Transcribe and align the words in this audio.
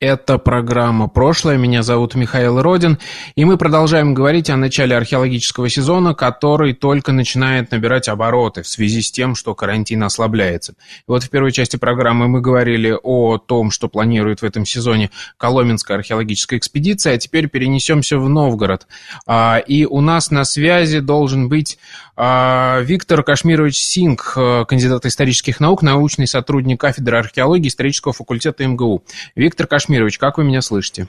Это 0.00 0.38
программа 0.38 1.08
«Прошлое». 1.08 1.58
Меня 1.58 1.82
зовут 1.82 2.14
Михаил 2.14 2.62
Родин. 2.62 2.98
И 3.34 3.44
мы 3.44 3.58
продолжаем 3.58 4.14
говорить 4.14 4.48
о 4.48 4.56
начале 4.56 4.96
археологического 4.96 5.68
сезона, 5.68 6.14
который 6.14 6.72
только 6.72 7.12
начинает 7.12 7.70
набирать 7.70 8.08
обороты 8.08 8.62
в 8.62 8.66
связи 8.66 9.02
с 9.02 9.12
тем, 9.12 9.34
что 9.34 9.54
карантин 9.54 10.02
ослабляется. 10.02 10.72
И 10.72 11.04
вот 11.06 11.24
в 11.24 11.28
первой 11.28 11.52
части 11.52 11.76
программы 11.76 12.28
мы 12.28 12.40
говорили 12.40 12.96
о 13.02 13.36
том, 13.36 13.70
что 13.70 13.90
планирует 13.90 14.40
в 14.40 14.44
этом 14.46 14.64
сезоне 14.64 15.10
Коломенская 15.36 15.98
археологическая 15.98 16.58
экспедиция, 16.58 17.16
а 17.16 17.18
теперь 17.18 17.50
перенесемся 17.50 18.16
в 18.16 18.26
Новгород. 18.26 18.86
А, 19.26 19.58
и 19.58 19.84
у 19.84 20.00
нас 20.00 20.30
на 20.30 20.46
связи 20.46 21.00
должен 21.00 21.50
быть 21.50 21.76
а, 22.16 22.80
Виктор 22.80 23.22
Кашмирович 23.22 23.76
Синг, 23.76 24.32
кандидат 24.66 25.04
исторических 25.04 25.60
наук, 25.60 25.82
научный 25.82 26.26
сотрудник 26.26 26.80
кафедры 26.80 27.18
археологии 27.18 27.68
исторического 27.68 28.14
факультета 28.14 28.66
МГУ. 28.66 29.04
Виктор 29.34 29.66
Кашмирович 29.66 29.89
Кашмирович, 29.90 30.18
как 30.18 30.38
вы 30.38 30.44
меня 30.44 30.60
слышите? 30.60 31.08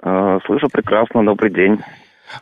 А, 0.00 0.38
слышу 0.46 0.68
прекрасно, 0.70 1.24
добрый 1.24 1.52
день. 1.52 1.80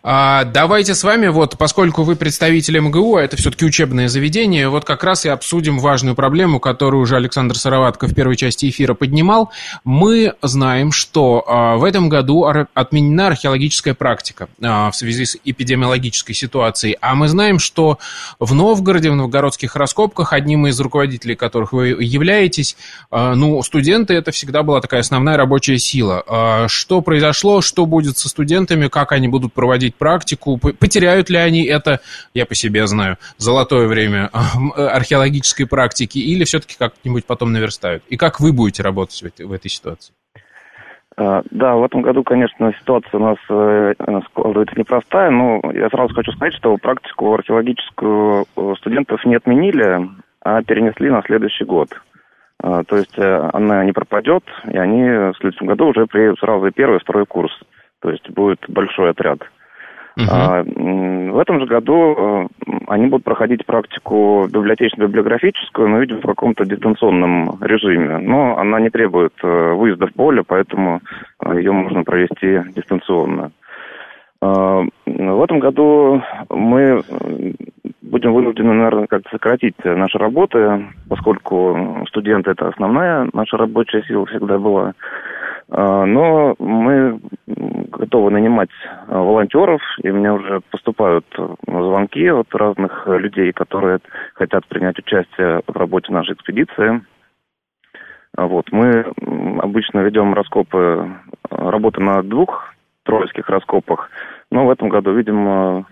А, 0.02 0.44
давайте 0.44 0.94
с 0.94 1.04
вами, 1.04 1.28
вот, 1.28 1.56
поскольку 1.58 2.02
вы 2.02 2.16
представитель 2.16 2.78
МГУ, 2.78 3.16
а 3.16 3.22
это 3.22 3.36
все-таки 3.36 3.64
учебное 3.64 4.08
заведение, 4.08 4.68
вот 4.68 4.84
как 4.84 5.04
раз 5.04 5.24
и 5.24 5.28
обсудим 5.28 5.78
важную 5.78 6.14
проблему, 6.14 6.60
которую 6.60 7.02
уже 7.02 7.16
Александр 7.16 7.56
Сыроватко 7.56 8.06
в 8.06 8.14
первой 8.14 8.36
части 8.36 8.68
эфира 8.68 8.94
поднимал. 8.94 9.50
Мы 9.84 10.34
знаем, 10.42 10.92
что 10.92 11.44
а, 11.46 11.76
в 11.76 11.84
этом 11.84 12.08
году 12.08 12.44
отменена 12.74 13.28
археологическая 13.28 13.94
практика 13.94 14.48
а, 14.62 14.90
в 14.90 14.96
связи 14.96 15.24
с 15.24 15.36
эпидемиологической 15.44 16.34
ситуацией, 16.34 16.96
а 17.00 17.14
мы 17.14 17.28
знаем, 17.28 17.58
что 17.58 17.98
в 18.38 18.54
Новгороде, 18.54 19.10
в 19.10 19.16
новгородских 19.16 19.76
раскопках, 19.76 20.32
одним 20.32 20.66
из 20.66 20.78
руководителей 20.80 21.34
которых 21.36 21.72
вы 21.72 21.88
являетесь, 21.88 22.76
ну, 23.10 23.62
студенты, 23.62 24.14
это 24.14 24.30
всегда 24.30 24.62
была 24.62 24.80
такая 24.80 25.00
основная 25.00 25.36
рабочая 25.36 25.78
сила. 25.78 26.66
Что 26.68 27.00
произошло, 27.00 27.60
что 27.60 27.86
будет 27.86 28.18
со 28.18 28.28
студентами, 28.28 28.88
как 28.88 29.12
они 29.12 29.28
будут 29.28 29.52
проводить 29.52 29.75
проводить 29.76 29.94
практику, 29.96 30.58
потеряют 30.58 31.28
ли 31.28 31.36
они 31.36 31.66
это, 31.66 32.00
я 32.34 32.46
по 32.46 32.54
себе 32.54 32.86
знаю, 32.86 33.16
золотое 33.36 33.86
время 33.86 34.30
э, 34.76 34.82
археологической 34.82 35.66
практики, 35.66 36.18
или 36.18 36.44
все-таки 36.44 36.76
как-нибудь 36.78 37.26
потом 37.26 37.52
наверстают? 37.52 38.02
И 38.08 38.16
как 38.16 38.40
вы 38.40 38.52
будете 38.52 38.82
работать 38.82 39.22
в 39.38 39.52
этой, 39.52 39.68
ситуации? 39.68 40.14
А, 41.18 41.42
да, 41.50 41.74
в 41.74 41.84
этом 41.84 42.02
году, 42.02 42.22
конечно, 42.22 42.72
ситуация 42.80 43.20
у 43.20 43.22
нас 43.22 43.36
э, 43.50 43.94
складывается 44.30 44.78
непростая, 44.78 45.30
но 45.30 45.60
я 45.74 45.88
сразу 45.90 46.14
хочу 46.14 46.32
сказать, 46.32 46.54
что 46.54 46.76
практику 46.76 47.34
археологическую 47.34 48.46
студентов 48.78 49.24
не 49.24 49.36
отменили, 49.36 50.08
а 50.40 50.62
перенесли 50.62 51.10
на 51.10 51.22
следующий 51.22 51.64
год. 51.64 51.88
А, 52.62 52.82
то 52.84 52.96
есть 52.96 53.18
э, 53.18 53.50
она 53.52 53.84
не 53.84 53.92
пропадет, 53.92 54.44
и 54.70 54.78
они 54.78 55.02
в 55.02 55.34
следующем 55.40 55.66
году 55.66 55.88
уже 55.88 56.06
приедут 56.06 56.38
сразу 56.38 56.66
и 56.66 56.72
первый, 56.72 56.96
и 56.96 57.00
второй 57.00 57.26
курс. 57.26 57.52
То 58.00 58.10
есть 58.10 58.28
будет 58.30 58.60
большой 58.68 59.10
отряд. 59.10 59.40
А, 60.18 60.62
в 60.62 61.38
этом 61.38 61.60
же 61.60 61.66
году 61.66 62.14
э, 62.16 62.46
они 62.86 63.08
будут 63.08 63.24
проходить 63.24 63.66
практику 63.66 64.46
библиотечно-библиографическую, 64.48 65.88
но, 65.88 65.98
видимо, 65.98 66.20
в 66.20 66.26
каком-то 66.26 66.64
дистанционном 66.64 67.58
режиме. 67.60 68.18
Но 68.18 68.56
она 68.56 68.80
не 68.80 68.88
требует 68.88 69.34
э, 69.42 69.72
выезда 69.74 70.06
в 70.06 70.14
поле, 70.14 70.42
поэтому 70.46 71.02
э, 71.44 71.58
ее 71.58 71.72
можно 71.72 72.02
провести 72.02 72.62
дистанционно. 72.74 73.50
А, 74.40 74.84
в 75.04 75.42
этом 75.42 75.58
году 75.58 76.22
мы 76.48 77.02
будем 78.00 78.32
вынуждены, 78.32 78.72
наверное, 78.72 79.06
как-то 79.06 79.28
сократить 79.30 79.76
наши 79.84 80.16
работы, 80.16 80.86
поскольку 81.10 82.04
студенты– 82.08 82.50
это 82.52 82.68
основная 82.68 83.28
наша 83.34 83.58
рабочая 83.58 84.02
сила 84.04 84.24
всегда 84.24 84.58
была. 84.58 84.94
А, 85.68 86.04
но 86.06 86.54
мы 86.58 87.20
готовы 88.16 88.30
нанимать 88.30 88.70
а, 89.08 89.18
волонтеров, 89.18 89.82
и 90.02 90.10
мне 90.10 90.32
уже 90.32 90.60
поступают 90.70 91.26
э, 91.38 91.54
звонки 91.66 92.26
от 92.28 92.54
разных 92.54 93.06
людей, 93.06 93.52
которые 93.52 93.98
хотят 94.34 94.66
принять 94.66 94.98
участие 94.98 95.60
в 95.66 95.76
работе 95.76 96.12
нашей 96.12 96.34
экспедиции. 96.34 97.02
Вот. 98.36 98.72
Мы 98.72 99.04
обычно 99.60 100.00
ведем 100.00 100.32
раскопы, 100.32 101.10
работы 101.50 102.00
на 102.00 102.22
двух 102.22 102.72
троицких 103.04 103.48
раскопах, 103.50 104.10
но 104.50 104.66
в 104.66 104.70
этом 104.70 104.88
году, 104.88 105.12
видимо, 105.12 105.84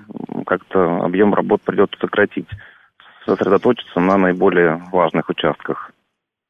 как-то 0.47 1.05
объем 1.05 1.35
работ 1.35 1.61
придется 1.63 1.99
сократить, 2.01 2.49
сосредоточиться 3.27 4.01
на 4.01 4.17
наиболее 4.17 4.83
важных 4.93 5.29
участках. 5.29 5.94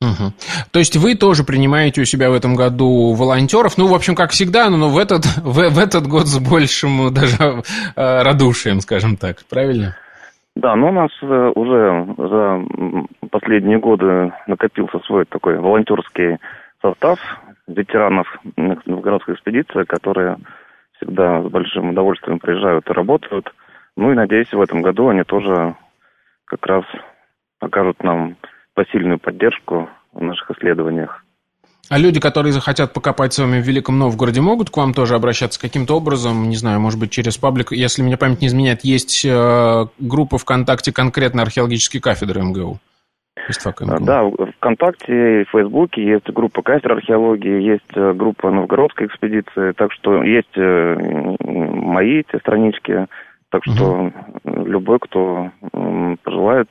Угу. 0.05 0.33
То 0.73 0.79
есть 0.79 0.97
вы 0.97 1.15
тоже 1.15 1.45
принимаете 1.45 2.03
у 2.03 2.05
себя 2.05 2.31
в 2.31 2.35
этом 2.35 2.55
году 2.55 3.15
волонтеров, 3.15 3.79
ну, 3.79 3.87
в 3.87 3.95
общем, 3.95 4.15
как 4.15 4.31
всегда, 4.31 4.69
но 4.69 4.89
в 4.89 4.99
этот, 4.99 5.25
в, 5.43 5.71
в 5.71 5.79
этот 5.79 6.07
год 6.07 6.27
с 6.27 6.39
большим 6.39 7.13
даже 7.13 7.63
э, 7.97 8.23
радушием, 8.23 8.81
скажем 8.81 9.17
так, 9.17 9.39
правильно? 9.49 9.97
Да, 10.57 10.77
но 10.77 10.89
у 10.89 10.93
нас 10.93 11.11
э, 11.23 11.53
уже 11.55 12.07
за 12.17 12.63
последние 13.31 13.79
годы 13.79 14.33
накопился 14.47 14.99
свой 15.07 15.25
такой 15.25 15.59
волонтерский 15.59 16.39
состав 16.81 17.19
ветеранов 17.67 18.27
Новгородской 18.57 19.35
экспедиции, 19.35 19.85
которые 19.85 20.37
всегда 20.97 21.43
с 21.43 21.47
большим 21.47 21.91
удовольствием 21.91 22.39
приезжают 22.39 22.89
и 22.89 22.93
работают. 22.93 23.53
Ну 23.97 24.13
и 24.13 24.15
надеюсь, 24.15 24.53
в 24.53 24.61
этом 24.61 24.83
году 24.83 25.09
они 25.09 25.23
тоже 25.25 25.75
как 26.45 26.67
раз 26.67 26.85
окажут 27.61 28.03
нам 28.03 28.37
посильную 28.75 29.19
поддержку 29.19 29.89
в 30.13 30.23
наших 30.23 30.51
исследованиях. 30.51 31.25
А 31.91 31.99
люди, 31.99 32.19
которые 32.19 32.53
захотят 32.53 32.95
покопать 32.95 33.35
с 33.35 33.39
вами 33.39 33.61
в 33.61 33.67
Великом 33.67 33.99
Новгороде, 33.99 34.41
могут 34.41 34.71
к 34.71 34.77
вам 34.77 34.95
тоже 34.95 35.15
обращаться 35.15 35.61
каким-то 35.61 35.97
образом, 35.97 36.49
не 36.49 36.57
знаю, 36.57 36.81
может 36.81 36.99
быть, 36.99 37.11
через 37.11 37.37
паблик, 37.37 37.73
если 37.73 38.03
меня 38.03 38.17
память 38.17 38.41
не 38.41 38.47
изменяет, 38.47 38.85
есть 38.85 39.25
э, 39.25 39.87
группа 39.99 40.39
ВКонтакте 40.39 40.93
конкретно 40.93 41.43
археологические 41.43 42.01
кафедры 42.01 42.43
МГУ? 42.43 42.79
МГУ. 43.85 44.05
Да, 44.07 44.23
ВКонтакте 44.57 45.43
и 45.43 45.45
в 45.45 45.51
Фейсбуке 45.51 46.03
есть 46.03 46.31
группа 46.31 46.63
кафедр 46.63 46.93
археологии, 46.93 47.63
есть 47.63 47.95
э, 47.95 48.15
группа 48.15 48.51
Новгородской 48.51 49.07
экспедиции, 49.07 49.73
так 49.73 49.93
что 49.93 50.23
есть 50.23 50.57
э, 50.57 51.37
мои 51.41 52.21
эти 52.21 52.39
странички, 52.39 53.07
так 53.51 53.63
что 53.65 54.11
угу. 54.45 54.65
любой, 54.65 54.99
кто 55.01 55.51
пожелает, 56.25 56.69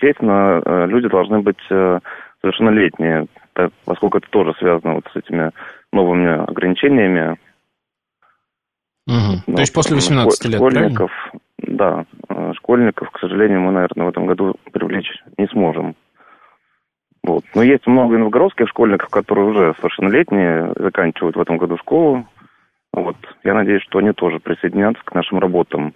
естественно, 0.00 0.62
э, 0.64 0.86
люди 0.86 1.08
должны 1.08 1.40
быть 1.40 1.60
э, 1.70 2.00
совершеннолетние, 2.40 3.26
поскольку 3.84 4.18
это 4.18 4.28
тоже 4.30 4.54
связано 4.58 4.94
вот 4.94 5.04
с 5.12 5.16
этими 5.16 5.50
новыми 5.92 6.44
ограничениями. 6.48 7.36
Угу. 9.06 9.54
То 9.54 9.60
есть 9.60 9.74
после 9.74 9.96
18 9.96 10.44
лет, 10.46 10.54
Школьников, 10.56 11.10
правильно? 11.58 11.76
да, 11.76 12.04
э, 12.28 12.52
школьников, 12.56 13.10
к 13.10 13.18
сожалению, 13.18 13.60
мы, 13.60 13.72
наверное, 13.72 14.06
в 14.06 14.10
этом 14.10 14.26
году 14.26 14.54
привлечь 14.72 15.10
не 15.36 15.46
сможем. 15.48 15.94
Вот. 17.22 17.44
Но 17.54 17.62
есть 17.62 17.86
много 17.86 18.16
новгородских 18.16 18.68
школьников, 18.68 19.10
которые 19.10 19.48
уже 19.48 19.74
совершеннолетние, 19.76 20.72
заканчивают 20.76 21.36
в 21.36 21.40
этом 21.40 21.58
году 21.58 21.76
школу. 21.76 22.26
Вот. 22.92 23.16
Я 23.44 23.54
надеюсь, 23.54 23.82
что 23.82 23.98
они 23.98 24.12
тоже 24.12 24.38
присоединятся 24.38 25.02
к 25.04 25.14
нашим 25.14 25.38
работам. 25.38 25.94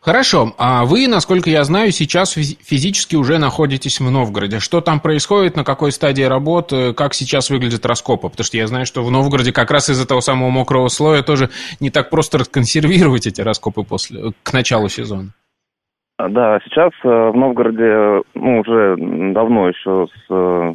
Хорошо. 0.00 0.54
А 0.58 0.84
вы, 0.84 1.08
насколько 1.08 1.50
я 1.50 1.64
знаю, 1.64 1.90
сейчас 1.92 2.32
физически 2.32 3.16
уже 3.16 3.38
находитесь 3.38 4.00
в 4.00 4.10
Новгороде. 4.10 4.60
Что 4.60 4.80
там 4.80 5.00
происходит, 5.00 5.56
на 5.56 5.64
какой 5.64 5.92
стадии 5.92 6.22
работы, 6.22 6.92
как 6.94 7.14
сейчас 7.14 7.50
выглядят 7.50 7.86
раскопы? 7.86 8.28
Потому 8.28 8.44
что 8.44 8.56
я 8.56 8.66
знаю, 8.66 8.86
что 8.86 9.02
в 9.04 9.10
Новгороде 9.10 9.52
как 9.52 9.70
раз 9.70 9.88
из-за 9.88 10.06
того 10.06 10.20
самого 10.20 10.50
мокрого 10.50 10.88
слоя 10.88 11.22
тоже 11.22 11.50
не 11.80 11.90
так 11.90 12.10
просто 12.10 12.38
расконсервировать 12.38 13.26
эти 13.26 13.40
раскопы 13.40 13.82
после, 13.82 14.32
к 14.42 14.52
началу 14.52 14.88
сезона. 14.88 15.30
Да, 16.18 16.60
сейчас 16.64 16.92
э, 17.02 17.08
в 17.08 17.34
Новгороде, 17.34 18.22
ну, 18.34 18.60
уже 18.60 18.96
давно 19.32 19.68
еще 19.68 20.06
с 20.06 20.30
э, 20.30 20.74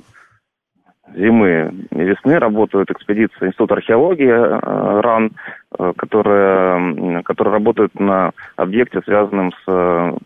зимы 1.15 1.73
и 1.91 1.99
весны 1.99 2.39
работают 2.39 2.91
экспедиции 2.91 3.47
Института 3.47 3.75
археологии 3.75 4.27
э, 4.27 5.01
РАН, 5.01 5.31
э, 5.77 5.93
которые, 5.97 7.23
которые 7.23 7.53
работают 7.53 7.99
на 7.99 8.31
объекте, 8.55 9.01
связанном 9.01 9.51
с 9.65 10.17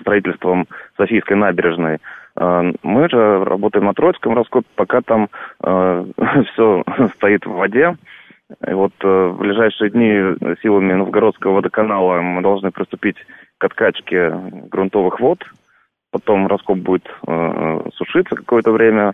строительством 0.00 0.66
Софийской 0.96 1.36
набережной. 1.36 1.98
Э, 2.36 2.72
мы 2.82 3.08
же 3.08 3.44
работаем 3.44 3.86
на 3.86 3.94
Троицком 3.94 4.36
раскопе, 4.36 4.68
пока 4.74 5.00
там 5.02 5.28
все 5.60 6.84
стоит 7.16 7.46
в 7.46 7.52
воде. 7.52 7.96
И 8.66 8.72
вот 8.72 8.92
в 9.00 9.36
ближайшие 9.38 9.90
дни 9.90 10.56
силами 10.60 10.94
Новгородского 10.94 11.52
водоканала 11.52 12.20
мы 12.20 12.42
должны 12.42 12.72
приступить 12.72 13.16
к 13.58 13.64
откачке 13.64 14.30
грунтовых 14.70 15.20
вод. 15.20 15.44
Потом 16.10 16.48
раскоп 16.48 16.78
будет 16.78 17.06
э, 17.26 17.80
сушиться 17.94 18.34
какое-то 18.34 18.72
время. 18.72 19.12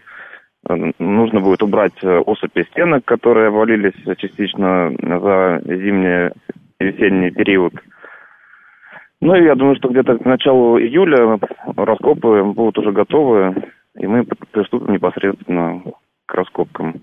Нужно 0.99 1.41
будет 1.41 1.63
убрать 1.63 2.03
осыпи 2.03 2.65
стенок, 2.71 3.05
которые 3.05 3.49
обвалились 3.49 3.95
частично 4.19 4.91
за 5.01 5.61
зимний 5.65 6.31
и 6.81 6.85
весенний 6.85 7.31
период. 7.31 7.75
Ну, 9.21 9.35
и 9.35 9.45
я 9.45 9.55
думаю, 9.55 9.77
что 9.77 9.89
где-то 9.89 10.19
к 10.19 10.25
началу 10.25 10.79
июля 10.79 11.39
раскопы 11.77 12.43
будут 12.43 12.79
уже 12.79 12.93
готовы, 12.93 13.55
и 13.99 14.07
мы 14.07 14.25
приступим 14.53 14.93
непосредственно 14.93 15.83
к 16.27 16.35
раскопкам. 16.35 17.03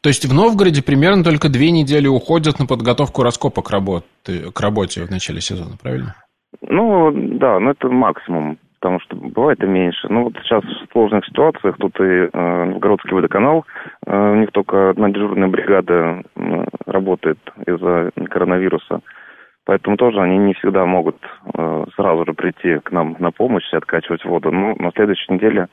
То 0.00 0.08
есть 0.08 0.24
в 0.24 0.32
Новгороде 0.32 0.82
примерно 0.82 1.24
только 1.24 1.48
две 1.48 1.70
недели 1.70 2.06
уходят 2.06 2.58
на 2.60 2.66
подготовку 2.66 3.22
раскопа 3.22 3.60
к 3.60 3.70
работе, 3.70 4.50
к 4.54 4.60
работе 4.60 5.02
в 5.02 5.10
начале 5.10 5.40
сезона, 5.40 5.76
правильно? 5.82 6.14
Ну, 6.62 7.10
да, 7.12 7.58
ну 7.58 7.70
это 7.70 7.88
максимум, 7.88 8.58
потому 8.84 9.00
что 9.00 9.16
бывает 9.16 9.64
и 9.64 9.66
меньше. 9.66 10.08
Ну, 10.10 10.24
вот 10.24 10.34
сейчас 10.42 10.62
в 10.62 10.92
сложных 10.92 11.24
ситуациях, 11.24 11.74
тут 11.78 11.98
и 12.00 12.28
э, 12.30 12.64
Новгородский 12.66 13.14
водоканал, 13.14 13.64
э, 14.04 14.32
у 14.32 14.34
них 14.34 14.52
только 14.52 14.90
одна 14.90 15.08
дежурная 15.08 15.48
бригада 15.48 16.22
э, 16.36 16.64
работает 16.84 17.38
из-за 17.66 18.10
коронавируса. 18.28 19.00
Поэтому 19.64 19.96
тоже 19.96 20.20
они 20.20 20.36
не 20.36 20.52
всегда 20.52 20.84
могут 20.84 21.16
э, 21.54 21.84
сразу 21.96 22.26
же 22.26 22.34
прийти 22.34 22.78
к 22.80 22.92
нам 22.92 23.16
на 23.20 23.30
помощь 23.30 23.72
и 23.72 23.76
откачивать 23.76 24.22
воду. 24.26 24.50
Но 24.50 24.74
на 24.78 24.90
следующей 24.90 25.32
неделе, 25.32 25.68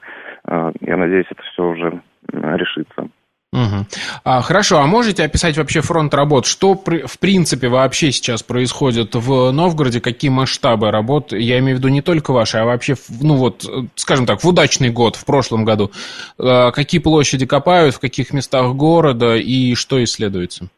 э, 0.47 0.71
я 0.79 0.95
надеюсь, 0.95 1.27
это 1.29 1.43
все 1.43 1.67
уже 1.67 2.01
решится. 2.31 3.09
Угу. 3.53 3.85
А, 4.23 4.41
хорошо, 4.41 4.79
а 4.79 4.85
можете 4.85 5.23
описать 5.23 5.57
вообще 5.57 5.81
фронт 5.81 6.13
работ? 6.13 6.45
Что 6.45 6.73
в 6.73 7.19
принципе 7.19 7.67
вообще 7.67 8.11
сейчас 8.13 8.43
происходит 8.43 9.13
в 9.13 9.51
Новгороде? 9.51 9.99
Какие 9.99 10.31
масштабы 10.31 10.89
работ? 10.89 11.33
Я 11.33 11.59
имею 11.59 11.75
в 11.75 11.79
виду 11.79 11.89
не 11.89 12.01
только 12.01 12.31
ваши, 12.31 12.57
а 12.57 12.65
вообще, 12.65 12.95
ну 13.21 13.35
вот, 13.35 13.65
скажем 13.95 14.25
так, 14.25 14.41
в 14.41 14.47
удачный 14.47 14.89
год, 14.89 15.17
в 15.17 15.25
прошлом 15.25 15.65
году. 15.65 15.91
А, 16.39 16.71
какие 16.71 17.01
площади 17.01 17.45
копают, 17.45 17.95
в 17.95 17.99
каких 17.99 18.31
местах 18.31 18.73
города 18.73 19.35
и 19.35 19.75
что 19.75 20.01
исследуется? 20.01 20.69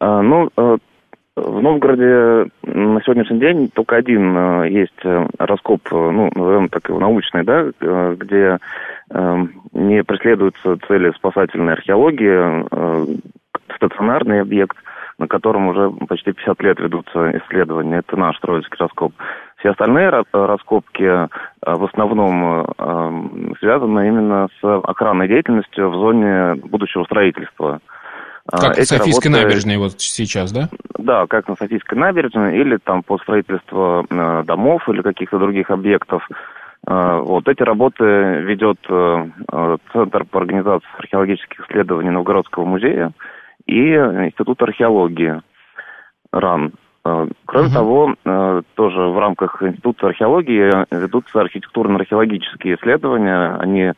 А, 0.00 0.20
ну, 0.20 0.50
э, 0.54 0.76
в 1.40 1.62
Новгороде 1.62 2.50
на 2.62 3.02
сегодняшний 3.02 3.38
день 3.38 3.68
только 3.68 3.96
один 3.96 4.36
э, 4.36 4.68
есть 4.70 5.00
э, 5.04 5.26
раскоп, 5.38 5.82
ну, 5.90 6.30
назовем 6.34 6.68
так 6.68 6.88
его 6.88 7.00
научный, 7.00 7.44
да, 7.44 7.70
где 8.14 8.58
не 9.78 10.04
преследуются 10.04 10.76
цели 10.86 11.12
спасательной 11.16 11.74
археологии, 11.74 12.64
э, 12.70 13.06
стационарный 13.76 14.40
объект, 14.40 14.76
на 15.18 15.26
котором 15.26 15.68
уже 15.68 15.90
почти 16.06 16.32
50 16.32 16.62
лет 16.62 16.80
ведутся 16.80 17.38
исследования. 17.38 17.98
Это 17.98 18.16
наш 18.16 18.38
Троицкий 18.38 18.76
раскоп. 18.78 19.12
Все 19.58 19.70
остальные 19.70 20.24
раскопки 20.32 21.02
э, 21.02 21.28
в 21.62 21.84
основном 21.84 22.66
э, 22.78 23.54
связаны 23.60 24.08
именно 24.08 24.48
с 24.60 24.64
охранной 24.64 25.28
деятельностью 25.28 25.90
в 25.90 25.94
зоне 25.94 26.54
будущего 26.54 27.04
строительства. 27.04 27.80
Как 28.50 28.78
Эти 28.78 28.92
на 28.92 28.98
Софийской 28.98 29.30
работы... 29.30 29.44
набережной 29.44 29.76
вот 29.76 30.00
сейчас, 30.00 30.52
да? 30.52 30.68
Да, 30.98 31.26
как 31.26 31.48
на 31.48 31.56
Софийской 31.56 31.98
набережной, 31.98 32.58
или 32.58 32.78
там 32.78 33.02
по 33.02 33.18
строительству 33.18 34.06
домов 34.08 34.88
или 34.88 35.02
каких-то 35.02 35.38
других 35.38 35.70
объектов. 35.70 36.26
А, 36.86 37.18
вот 37.20 37.46
эти 37.48 37.62
работы 37.62 38.04
ведет 38.04 38.78
э, 38.88 39.26
э, 39.52 39.76
Центр 39.92 40.24
по 40.24 40.38
организации 40.38 40.88
археологических 40.98 41.60
исследований 41.60 42.10
Новгородского 42.10 42.64
музея 42.64 43.12
и 43.66 43.94
Институт 43.94 44.62
археологии 44.62 45.42
РАН. 46.32 46.72
А, 47.04 47.28
кроме 47.44 47.68
uh 47.68 47.72
того, 47.74 48.14
э, 48.24 48.62
тоже 48.74 49.00
в 49.00 49.18
рамках 49.18 49.62
Института 49.62 50.06
археологии 50.06 50.86
ведутся 50.94 51.40
архитектурно-археологические 51.40 52.76
исследования. 52.76 53.56
Они, 53.58 53.92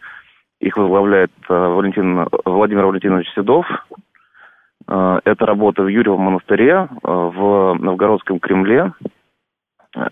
их 0.61 0.77
возглавляет 0.77 1.31
Валентин, 1.49 2.27
Владимир 2.45 2.87
Валентинович 2.87 3.29
Седов. 3.35 3.67
Это 4.87 5.47
работа 5.47 5.83
в 5.83 5.89
Юрьевом 5.89 6.23
монастыре, 6.23 6.89
в 7.03 7.75
Новгородском 7.75 8.41
Кремле, 8.41 8.93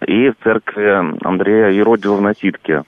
и 0.06 0.30
в 0.30 0.36
церкви 0.44 1.26
Андрея 1.26 1.70
Еродива 1.70 2.14
в 2.14 2.22
Наситке. 2.22 2.84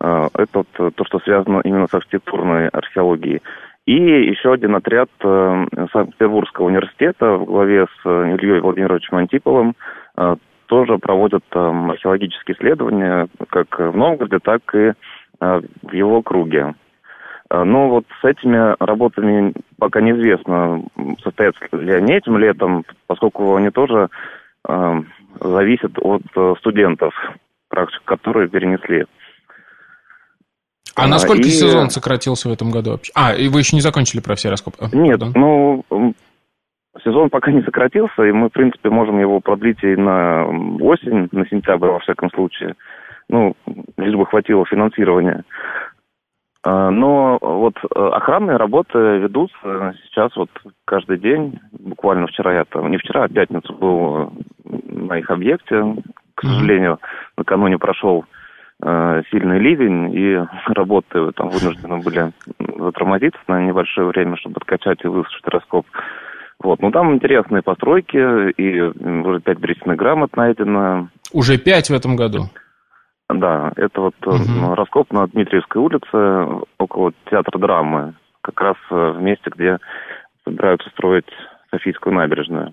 А, 0.00 0.28
это 0.34 0.64
то, 0.90 1.04
что 1.04 1.18
связано 1.20 1.60
именно 1.64 1.86
с 1.86 1.94
архитектурной 1.94 2.68
археологией. 2.68 3.42
И 3.86 3.94
еще 3.94 4.52
один 4.52 4.74
отряд 4.74 5.08
э, 5.20 5.66
Санкт-Петербургского 5.92 6.66
университета 6.66 7.36
в 7.36 7.44
главе 7.44 7.86
с 7.86 8.00
э, 8.04 8.34
Ильей 8.34 8.60
Владимировичем 8.60 9.16
Антиповым 9.16 9.76
э, 10.16 10.36
тоже 10.66 10.98
проводят 10.98 11.44
археологические 11.52 12.56
исследования 12.56 13.28
как 13.48 13.78
в 13.78 13.96
Новгороде, 13.96 14.40
так 14.40 14.62
и 14.74 14.94
в 15.38 15.92
его 15.92 16.22
круге. 16.22 16.74
Но 17.48 17.88
вот 17.88 18.04
с 18.20 18.24
этими 18.24 18.74
работами 18.82 19.52
пока 19.78 20.00
неизвестно, 20.00 20.82
состоятся 21.22 21.64
ли 21.76 21.92
они 21.92 22.14
этим 22.14 22.38
летом, 22.38 22.84
поскольку 23.06 23.54
они 23.54 23.70
тоже 23.70 24.08
зависит 25.40 25.98
от 26.00 26.22
э, 26.34 26.54
студентов, 26.58 27.14
практик, 27.68 28.02
которые 28.04 28.48
перенесли. 28.48 29.04
А, 30.94 31.04
а 31.04 31.08
насколько 31.08 31.42
и... 31.42 31.50
сезон 31.50 31.90
сократился 31.90 32.48
в 32.48 32.52
этом 32.52 32.70
году 32.70 32.92
вообще? 32.92 33.12
А, 33.14 33.34
и 33.34 33.48
вы 33.48 33.60
еще 33.60 33.76
не 33.76 33.82
закончили 33.82 34.20
про 34.20 34.34
все 34.34 34.48
раскопы? 34.48 34.88
Нет, 34.92 35.20
Пардон. 35.20 35.32
ну, 35.90 36.14
сезон 37.04 37.28
пока 37.28 37.52
не 37.52 37.62
сократился, 37.62 38.22
и 38.22 38.32
мы, 38.32 38.48
в 38.48 38.52
принципе, 38.52 38.88
можем 38.88 39.18
его 39.20 39.40
продлить 39.40 39.82
и 39.82 39.94
на 39.94 40.46
осень, 40.80 41.28
на 41.32 41.46
сентябрь, 41.46 41.88
во 41.88 41.98
всяком 42.00 42.30
случае. 42.30 42.74
Ну, 43.28 43.54
лишь 43.98 44.14
бы 44.14 44.24
хватило 44.24 44.64
финансирования. 44.64 45.44
А, 46.66 46.90
но 46.90 47.38
вот 47.40 47.76
э, 47.76 48.08
охранные 48.12 48.56
работы 48.56 48.98
ведутся 48.98 49.94
сейчас 50.04 50.34
вот 50.34 50.50
каждый 50.84 51.16
день. 51.16 51.60
Буквально 51.70 52.26
вчера 52.26 52.54
я 52.54 52.64
там, 52.64 52.90
не 52.90 52.98
вчера, 52.98 53.22
а 53.22 53.28
пятницу 53.28 53.72
был 53.72 54.32
на 54.64 55.16
их 55.16 55.30
объекте. 55.30 55.80
К 56.34 56.42
сожалению, 56.42 56.98
накануне 57.36 57.78
прошел 57.78 58.24
э, 58.82 59.22
сильный 59.30 59.60
ливень, 59.60 60.12
и 60.12 60.44
работы 60.74 61.30
там 61.36 61.50
вынуждены 61.50 61.98
были 61.98 62.32
затормозиться 62.58 63.38
на 63.46 63.62
небольшое 63.62 64.08
время, 64.08 64.36
чтобы 64.36 64.56
откачать 64.56 65.04
и 65.04 65.06
высушить 65.06 65.46
раскоп. 65.46 65.86
Вот, 66.58 66.82
ну 66.82 66.90
там 66.90 67.14
интересные 67.14 67.62
постройки, 67.62 68.50
и 68.50 68.80
уже 68.80 69.40
пять 69.40 69.60
брестных 69.60 69.96
грамот 69.96 70.36
найдено. 70.36 71.10
Уже 71.32 71.58
пять 71.58 71.90
в 71.90 71.94
этом 71.94 72.16
году? 72.16 72.50
Да, 73.28 73.72
это 73.76 74.00
вот 74.00 74.14
угу. 74.24 74.74
раскоп 74.74 75.12
на 75.12 75.26
Дмитриевской 75.26 75.82
улице, 75.82 76.64
около 76.78 77.12
театра 77.28 77.58
драмы, 77.58 78.14
как 78.40 78.60
раз 78.60 78.76
э, 78.90 79.10
в 79.10 79.20
месте, 79.20 79.50
где 79.54 79.78
собираются 80.44 80.88
строить 80.90 81.26
Софийскую 81.70 82.14
набережную. 82.14 82.72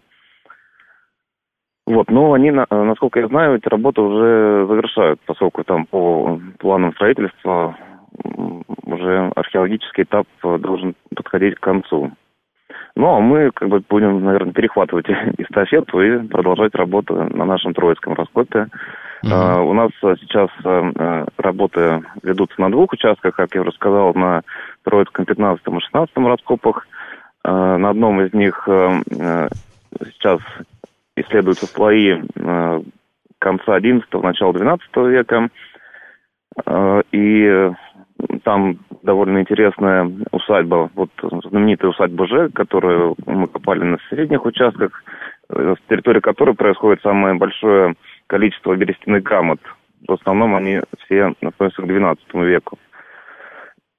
Вот, 1.85 2.09
но 2.09 2.33
они, 2.33 2.51
насколько 2.51 3.19
я 3.19 3.27
знаю, 3.27 3.57
эти 3.57 3.67
работы 3.67 4.01
уже 4.01 4.65
завершают, 4.67 5.19
поскольку 5.25 5.63
там 5.63 5.85
по 5.85 6.39
планам 6.59 6.93
строительства 6.93 7.75
уже 8.85 9.31
археологический 9.35 10.03
этап 10.03 10.27
должен 10.41 10.95
подходить 11.13 11.55
к 11.55 11.63
концу. 11.63 12.11
Ну, 12.95 13.15
а 13.15 13.19
мы 13.19 13.51
как 13.51 13.69
бы 13.69 13.83
будем, 13.89 14.23
наверное, 14.23 14.53
перехватывать 14.53 15.07
эстафету 15.37 16.01
и 16.01 16.27
продолжать 16.27 16.75
работу 16.75 17.15
на 17.15 17.45
нашем 17.45 17.73
Троицком 17.73 18.13
раскопе. 18.13 18.67
Uh-huh. 19.23 19.63
у 19.63 19.73
нас 19.73 19.89
сейчас 20.01 20.49
uh, 20.65 21.29
работы 21.37 22.03
ведутся 22.23 22.59
на 22.59 22.69
двух 22.69 22.91
участках, 22.91 23.33
как 23.35 23.55
я 23.55 23.61
уже 23.61 23.71
сказал, 23.71 24.13
на 24.13 24.41
Троицком 24.83 25.23
15 25.23 25.65
и 25.65 25.79
16 25.79 26.17
раскопах. 26.17 26.85
Uh, 27.45 27.77
на 27.77 27.89
одном 27.89 28.21
из 28.21 28.33
них 28.33 28.67
сейчас 28.67 30.39
исследуются 31.15 31.67
слои 31.67 32.21
конца 33.39 33.79
XI, 33.79 34.03
начала 34.21 34.51
XII 34.51 35.09
века. 35.09 35.49
И 37.11 37.71
там 38.43 38.77
довольно 39.01 39.39
интересная 39.39 40.09
усадьба, 40.31 40.89
вот 40.95 41.09
знаменитая 41.49 41.91
усадьба 41.91 42.27
Ж, 42.27 42.49
которую 42.49 43.15
мы 43.25 43.47
копали 43.47 43.83
на 43.83 43.97
средних 44.09 44.45
участках, 44.45 45.03
с 45.49 45.77
территории 45.89 46.19
которой 46.19 46.55
происходит 46.55 47.01
самое 47.01 47.35
большое 47.35 47.95
количество 48.27 48.75
берестяных 48.75 49.23
грамот. 49.23 49.59
В 50.07 50.13
основном 50.13 50.55
они 50.55 50.81
все 51.05 51.33
относятся 51.41 51.81
к 51.81 51.85
XII 51.85 52.17
веку. 52.45 52.77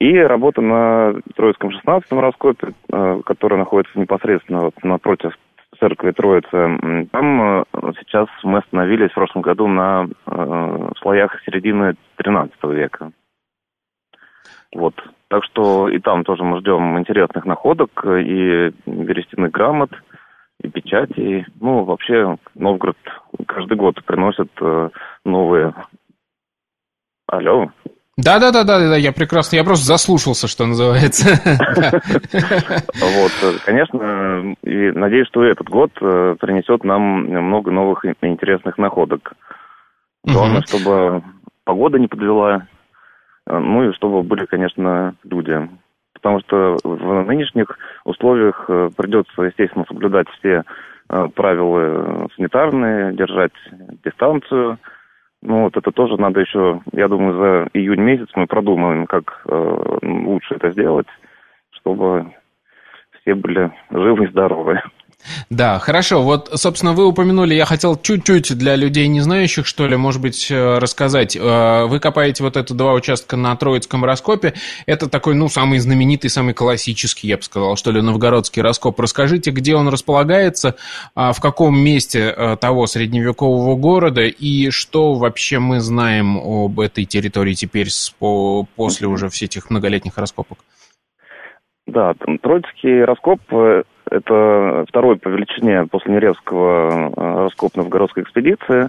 И 0.00 0.18
работа 0.18 0.60
на 0.60 1.14
Троицком 1.34 1.70
16 1.70 2.12
раскопе, 2.12 2.68
э, 2.92 3.20
которая 3.24 3.58
находится 3.58 3.98
непосредственно 3.98 4.62
вот 4.62 4.74
напротив 4.82 5.32
церкви 5.78 6.10
Троицы. 6.10 7.08
Там 7.10 7.40
э, 7.40 7.64
сейчас 8.00 8.28
мы 8.42 8.58
остановились 8.58 9.10
в 9.10 9.14
прошлом 9.14 9.42
году 9.42 9.66
на 9.66 10.06
э, 10.26 10.88
слоях 11.00 11.40
середины 11.46 11.94
XIII 12.18 12.74
века. 12.74 13.12
Вот. 14.74 14.94
Так 15.28 15.44
что 15.44 15.88
и 15.88 15.98
там 15.98 16.24
тоже 16.24 16.44
мы 16.44 16.60
ждем 16.60 16.98
интересных 16.98 17.44
находок 17.44 18.04
и 18.04 18.72
берестяных 18.86 19.50
грамот, 19.50 19.90
и 20.62 20.68
печати. 20.68 21.46
Ну, 21.60 21.84
вообще, 21.84 22.36
Новгород 22.54 22.96
каждый 23.46 23.76
год 23.76 24.02
приносит 24.04 24.50
э, 24.60 24.90
новые... 25.24 25.74
Алло? 27.26 27.70
Да, 28.16 28.38
да, 28.38 28.52
да, 28.52 28.62
да, 28.62 28.78
да, 28.78 28.96
я 28.96 29.12
прекрасно, 29.12 29.56
я 29.56 29.64
просто 29.64 29.86
заслушался, 29.86 30.46
что 30.46 30.66
называется. 30.66 31.30
Вот, 32.94 33.32
конечно, 33.64 34.54
и 34.62 34.90
надеюсь, 34.92 35.26
что 35.28 35.42
этот 35.42 35.68
год 35.68 35.90
э, 36.00 36.36
принесет 36.38 36.84
нам 36.84 37.24
много 37.24 37.70
новых 37.70 38.04
интересных 38.22 38.78
находок. 38.78 39.32
Главное, 40.24 40.62
чтобы 40.62 41.22
погода 41.64 41.98
не 41.98 42.06
подвела, 42.06 42.56
э, 42.56 42.73
ну 43.46 43.88
и 43.88 43.92
чтобы 43.94 44.22
были, 44.22 44.46
конечно, 44.46 45.14
люди. 45.24 45.68
Потому 46.12 46.40
что 46.40 46.76
в 46.82 47.24
нынешних 47.26 47.78
условиях 48.04 48.64
э, 48.68 48.90
придется, 48.96 49.42
естественно, 49.42 49.84
соблюдать 49.86 50.28
все 50.38 50.64
правила 51.34 52.28
санитарные, 52.34 53.12
держать 53.12 53.52
дистанцию– 54.02 54.78
ну 55.44 55.64
вот 55.64 55.76
это 55.76 55.92
тоже 55.92 56.16
надо 56.16 56.40
еще, 56.40 56.80
я 56.92 57.06
думаю, 57.06 57.36
за 57.36 57.78
июнь 57.78 58.00
месяц 58.00 58.28
мы 58.34 58.46
продумаем, 58.46 59.06
как 59.06 59.42
э, 59.46 59.98
лучше 60.02 60.54
это 60.54 60.70
сделать, 60.70 61.06
чтобы 61.70 62.32
все 63.20 63.34
были 63.34 63.70
живы 63.90 64.24
и 64.24 64.30
здоровы. 64.30 64.80
Да, 65.48 65.78
хорошо. 65.78 66.22
Вот, 66.22 66.50
собственно, 66.54 66.92
вы 66.92 67.06
упомянули, 67.06 67.54
я 67.54 67.64
хотел 67.64 67.96
чуть-чуть 67.96 68.58
для 68.58 68.74
людей, 68.76 69.06
не 69.06 69.20
знающих, 69.20 69.66
что 69.66 69.86
ли, 69.86 69.96
может 69.96 70.20
быть, 70.20 70.50
э, 70.50 70.78
рассказать. 70.78 71.36
Э, 71.36 71.84
вы 71.86 72.00
копаете 72.00 72.42
вот 72.42 72.56
это 72.56 72.74
два 72.74 72.94
участка 72.94 73.36
на 73.36 73.54
Троицком 73.54 74.04
раскопе. 74.04 74.54
Это 74.86 75.08
такой, 75.08 75.34
ну, 75.34 75.48
самый 75.48 75.78
знаменитый, 75.78 76.30
самый 76.30 76.54
классический, 76.54 77.28
я 77.28 77.36
бы 77.36 77.42
сказал, 77.42 77.76
что 77.76 77.92
ли, 77.92 78.02
новгородский 78.02 78.60
раскоп. 78.60 78.98
Расскажите, 78.98 79.52
где 79.52 79.76
он 79.76 79.88
располагается, 79.88 80.74
а, 81.14 81.32
в 81.32 81.40
каком 81.40 81.78
месте 81.78 82.34
э, 82.36 82.56
того 82.56 82.86
средневекового 82.86 83.76
города 83.76 84.22
и 84.22 84.70
что 84.70 85.14
вообще 85.14 85.58
мы 85.58 85.80
знаем 85.80 86.36
об 86.36 86.80
этой 86.80 87.04
территории 87.04 87.54
теперь 87.54 87.88
после 88.76 89.06
уже 89.06 89.28
всех 89.28 89.44
этих 89.44 89.70
многолетних 89.70 90.18
раскопок? 90.18 90.58
Да, 91.86 92.14
Троицкий 92.42 93.04
раскоп 93.04 93.40
это 94.10 94.84
второй 94.88 95.16
по 95.16 95.28
величине 95.28 95.86
после 95.86 96.14
Неревского 96.14 97.10
э, 97.16 97.42
раскоп 97.44 97.76
новгородской 97.76 98.22
экспедиции, 98.22 98.88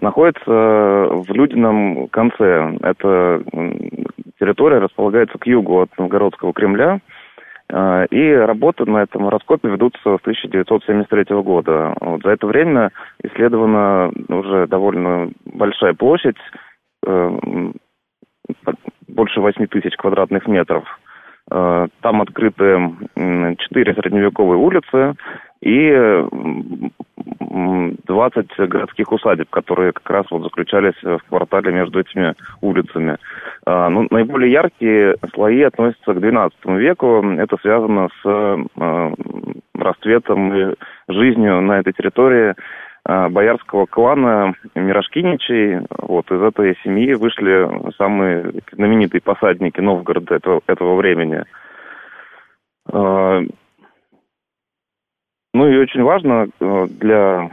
находится 0.00 0.50
в 0.50 1.26
Людином 1.28 2.08
конце. 2.08 2.76
Эта 2.82 3.42
территория 4.38 4.78
располагается 4.78 5.38
к 5.38 5.46
югу 5.46 5.80
от 5.82 5.98
Новгородского 5.98 6.52
Кремля, 6.52 7.00
э, 7.68 8.06
и 8.10 8.32
работы 8.32 8.84
на 8.84 9.02
этом 9.02 9.28
раскопе 9.28 9.68
ведутся 9.68 10.18
с 10.18 10.20
1973 10.22 11.36
года. 11.42 11.94
Вот 12.00 12.22
за 12.22 12.30
это 12.30 12.46
время 12.46 12.90
исследована 13.22 14.10
уже 14.28 14.66
довольно 14.66 15.30
большая 15.44 15.94
площадь, 15.94 16.36
э, 17.06 17.38
больше 19.08 19.40
8 19.40 19.66
тысяч 19.66 19.96
квадратных 19.96 20.46
метров. 20.46 20.84
Э, 21.50 21.86
там 22.00 22.22
открыты 22.22 22.90
четыре 23.58 23.94
средневековые 23.94 24.58
улицы 24.58 25.14
и 25.60 26.24
20 27.18 28.68
городских 28.68 29.10
усадеб, 29.12 29.48
которые 29.50 29.92
как 29.92 30.08
раз 30.10 30.26
вот 30.30 30.42
заключались 30.42 31.00
в 31.02 31.20
квартале 31.28 31.72
между 31.72 32.00
этими 32.00 32.34
улицами. 32.60 33.16
Э, 33.66 33.88
ну, 33.88 34.06
наиболее 34.10 34.52
яркие 34.52 35.16
слои 35.34 35.62
относятся 35.62 36.14
к 36.14 36.18
XII 36.18 36.50
веку. 36.78 37.22
Это 37.38 37.56
связано 37.62 38.08
с 38.22 38.26
э, 38.26 39.14
расцветом 39.74 40.54
и 40.54 40.74
жизнью 41.08 41.60
на 41.60 41.78
этой 41.78 41.92
территории 41.92 42.54
боярского 43.06 43.86
клана 43.86 44.54
Мирошкиничей. 44.74 45.86
Вот 45.98 46.30
из 46.30 46.42
этой 46.42 46.76
семьи 46.82 47.14
вышли 47.14 47.92
самые 47.96 48.52
знаменитые 48.72 49.20
посадники 49.20 49.80
Новгорода 49.80 50.34
этого, 50.34 50.60
этого 50.66 50.96
времени. 50.96 51.44
Э, 52.92 53.42
ну 55.54 55.68
и 55.68 55.76
очень 55.78 56.02
важно 56.02 56.48
э, 56.60 56.86
для 56.98 57.50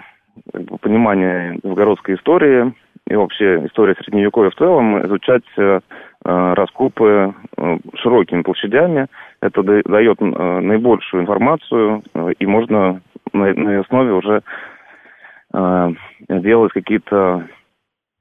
как 0.52 0.64
бы, 0.64 0.78
понимания 0.80 1.60
новгородской 1.62 2.16
истории 2.16 2.74
и 3.08 3.16
вообще 3.16 3.66
истории 3.68 3.96
Средневековья 4.00 4.50
в 4.50 4.56
целом 4.56 5.06
изучать 5.06 5.44
раскопы 6.26 7.34
широкими 7.96 8.44
площадями. 8.44 9.08
Это 9.42 9.62
дает 9.62 10.22
наибольшую 10.22 11.24
информацию, 11.24 12.02
и 12.40 12.46
можно 12.46 13.02
на 13.34 13.80
основе 13.82 14.14
уже 14.14 14.42
Э, 14.42 14.73
делать 15.54 16.74
какие-то 16.74 17.48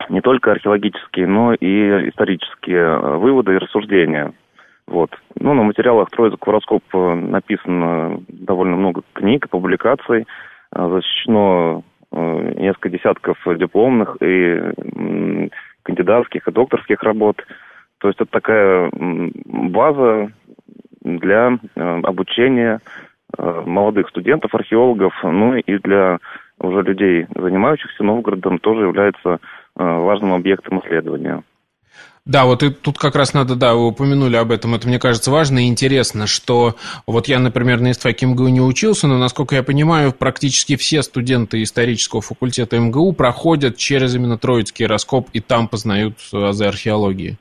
не 0.08 0.20
только 0.20 0.52
археологические, 0.52 1.26
но 1.26 1.54
и 1.54 2.08
исторические 2.08 2.82
э, 2.82 3.16
выводы 3.16 3.54
и 3.54 3.58
рассуждения. 3.58 4.32
Вот. 4.86 5.10
Ну, 5.38 5.54
на 5.54 5.62
материалах 5.62 6.10
Троицкого 6.10 6.54
раскоп 6.54 6.82
написано 6.92 8.20
довольно 8.28 8.76
много 8.76 9.02
книг, 9.12 9.48
публикаций, 9.48 10.26
э, 10.74 10.88
защищено 10.88 11.82
несколько 12.14 12.90
десятков 12.90 13.38
дипломных 13.56 14.18
и 14.20 14.60
кандидатских 15.82 16.46
и 16.46 16.52
докторских 16.52 17.02
работ. 17.02 17.42
То 18.00 18.08
есть 18.08 18.20
это 18.20 18.30
такая 18.30 18.90
база 18.92 20.30
для 21.00 21.58
обучения 21.74 22.80
молодых 23.38 24.10
студентов, 24.10 24.54
археологов, 24.54 25.14
ну 25.22 25.54
и 25.54 25.78
для 25.78 26.18
уже 26.62 26.82
людей, 26.82 27.26
занимающихся 27.34 28.02
Новгородом, 28.02 28.58
тоже 28.58 28.82
является 28.86 29.34
э, 29.34 29.38
важным 29.76 30.32
объектом 30.32 30.80
исследования. 30.80 31.42
Да, 32.24 32.44
вот 32.44 32.62
и 32.62 32.70
тут 32.70 32.98
как 32.98 33.16
раз 33.16 33.34
надо, 33.34 33.56
да, 33.56 33.74
вы 33.74 33.88
упомянули 33.88 34.36
об 34.36 34.52
этом, 34.52 34.76
это 34.76 34.86
мне 34.86 35.00
кажется 35.00 35.32
важно 35.32 35.58
и 35.58 35.68
интересно, 35.68 36.28
что 36.28 36.76
вот 37.04 37.26
я, 37.26 37.40
например, 37.40 37.80
на 37.80 37.90
истфаке 37.90 38.26
МГУ 38.26 38.46
не 38.46 38.60
учился, 38.60 39.08
но, 39.08 39.18
насколько 39.18 39.56
я 39.56 39.64
понимаю, 39.64 40.12
практически 40.16 40.76
все 40.76 41.02
студенты 41.02 41.64
исторического 41.64 42.22
факультета 42.22 42.78
МГУ 42.78 43.12
проходят 43.12 43.76
через 43.76 44.14
именно 44.14 44.38
Троицкий 44.38 44.86
раскоп 44.86 45.30
и 45.32 45.40
там 45.40 45.66
познают 45.66 46.14
азы 46.32 46.64
археологии. 46.64 47.38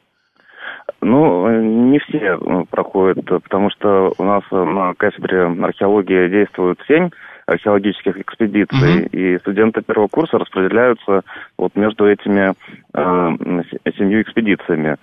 Ну, 0.99 1.47
не 1.61 1.99
все 1.99 2.37
проходят, 2.71 3.23
потому 3.25 3.69
что 3.69 4.13
у 4.17 4.23
нас 4.23 4.43
на 4.51 4.95
кафедре 4.95 5.43
археологии 5.43 6.27
действуют 6.27 6.79
семь 6.87 7.09
археологических 7.51 8.17
экспедиций, 8.17 9.05
угу. 9.05 9.09
и 9.11 9.37
студенты 9.39 9.81
первого 9.81 10.07
курса 10.07 10.37
распределяются 10.37 11.21
вот 11.57 11.75
между 11.75 12.09
этими 12.09 12.53
э, 12.93 13.91
семью 13.97 14.21
экспедициями. 14.21 14.97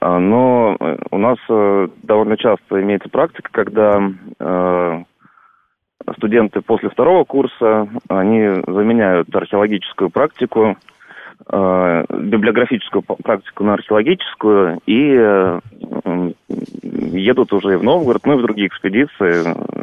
А, 0.00 0.18
но 0.18 0.76
у 1.10 1.18
нас 1.18 1.38
э, 1.48 1.88
довольно 2.02 2.36
часто 2.36 2.82
имеется 2.82 3.08
практика, 3.08 3.48
когда 3.50 4.00
э, 4.38 5.02
студенты 6.16 6.60
после 6.60 6.90
второго 6.90 7.24
курса, 7.24 7.88
они 8.08 8.62
заменяют 8.66 9.34
археологическую 9.34 10.10
практику 10.10 10.76
э, 11.50 12.04
библиографическую 12.10 13.02
практику 13.02 13.64
на 13.64 13.74
археологическую 13.74 14.80
и 14.86 15.14
э, 15.18 15.60
едут 16.82 17.52
уже 17.52 17.78
в 17.78 17.82
Новгород, 17.82 18.26
ну 18.26 18.34
и 18.34 18.36
в 18.36 18.42
другие 18.42 18.68
экспедиции, 18.68 19.42
Э, 19.46 19.82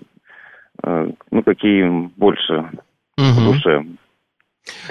ну, 0.85 1.43
какие 1.43 1.85
им 1.85 2.11
больше 2.15 2.69
угу. 3.17 3.25
в 3.25 3.53
душе. 3.53 3.85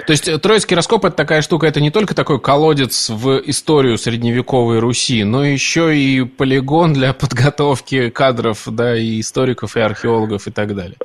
То 0.05 0.11
есть 0.11 0.27
э, 0.27 0.37
Троицкий 0.37 0.75
раскоп 0.75 1.05
это 1.05 1.15
такая 1.15 1.41
штука, 1.41 1.65
это 1.65 1.81
не 1.81 1.89
только 1.89 2.15
такой 2.15 2.39
колодец 2.39 3.09
в 3.09 3.41
историю 3.45 3.97
средневековой 3.97 4.79
Руси, 4.79 5.23
но 5.23 5.43
еще 5.43 5.95
и 5.95 6.23
полигон 6.23 6.93
для 6.93 7.13
подготовки 7.19 8.09
кадров, 8.09 8.67
да, 8.67 8.95
и 8.95 9.19
историков, 9.19 9.75
и 9.75 9.79
археологов, 9.79 10.47
и 10.47 10.51
так 10.51 10.75
далее. 10.75 10.95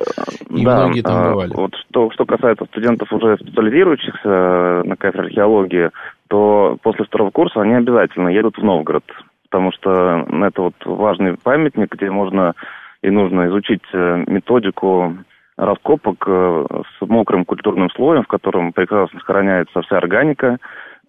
И 0.49 0.63
да, 0.63 0.77
многие 0.77 1.01
там 1.01 1.17
а, 1.17 1.29
бывали. 1.31 1.53
Вот 1.53 1.75
что, 1.75 2.11
что 2.11 2.25
касается 2.25 2.65
студентов, 2.65 3.11
уже 3.11 3.37
специализирующихся 3.37 4.83
на 4.87 4.95
кафедре 4.95 5.27
археологии, 5.27 5.89
то 6.27 6.77
после 6.81 7.05
второго 7.05 7.31
курса 7.31 7.61
они 7.61 7.73
обязательно 7.73 8.29
едут 8.29 8.57
в 8.57 8.63
Новгород, 8.63 9.03
потому 9.43 9.71
что 9.71 10.25
это 10.29 10.61
вот 10.61 10.75
важный 10.85 11.37
памятник, 11.37 11.93
где 11.95 12.11
можно 12.11 12.53
и 13.01 13.09
нужно 13.09 13.47
изучить 13.47 13.83
э, 13.93 14.23
методику 14.27 15.17
раскопок 15.57 16.23
э, 16.27 16.65
с 16.97 17.07
мокрым 17.07 17.45
культурным 17.45 17.89
слоем, 17.91 18.23
в 18.23 18.27
котором 18.27 18.73
прекрасно 18.73 19.19
сохраняется 19.19 19.81
вся 19.81 19.97
органика. 19.97 20.57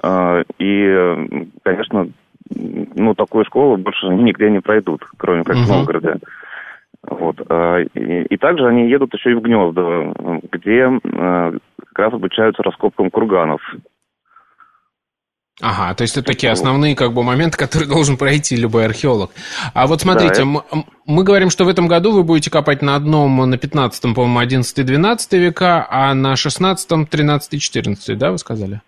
Э, 0.02 0.42
и, 0.58 1.48
конечно, 1.62 2.08
ну, 2.50 3.14
такую 3.14 3.44
школу 3.44 3.76
больше 3.76 4.06
нигде 4.08 4.50
не 4.50 4.60
пройдут, 4.60 5.04
кроме 5.16 5.44
как 5.44 5.56
угу. 5.56 5.64
в 5.64 5.68
Новгороде. 5.68 6.16
Вот. 7.02 7.40
И, 7.94 8.22
и 8.28 8.36
также 8.36 8.66
они 8.66 8.90
едут 8.90 9.14
еще 9.14 9.30
и 9.30 9.34
в 9.34 9.40
гнезда, 9.40 10.40
где 10.52 10.90
как 11.92 11.98
раз 11.98 12.12
обучаются 12.12 12.62
раскопкам 12.62 13.10
курганов. 13.10 13.62
Ага, 15.62 15.94
то 15.94 16.02
есть 16.02 16.16
это 16.16 16.26
такие 16.26 16.50
основные 16.50 16.96
как 16.96 17.12
бы 17.12 17.22
моменты, 17.22 17.58
которые 17.64 17.88
должен 17.88 18.16
пройти 18.16 18.56
любой 18.56 18.86
археолог. 18.86 19.30
А 19.74 19.86
вот 19.86 20.00
смотрите, 20.00 20.40
да, 20.40 20.44
мы, 20.44 20.62
мы 21.06 21.24
говорим, 21.24 21.50
что 21.50 21.64
в 21.64 21.68
этом 21.68 21.86
году 21.88 22.12
вы 22.12 22.22
будете 22.22 22.50
копать 22.50 22.82
на 22.82 22.96
одном, 22.96 23.36
на 23.48 23.54
15-м, 23.54 24.14
по-моему, 24.14 24.60
11-12 24.60 25.38
века, 25.38 25.86
а 25.90 26.14
на 26.14 26.34
16-м 26.34 27.04
13-14, 27.04 28.14
да, 28.16 28.32
вы 28.32 28.38
сказали? 28.38 28.80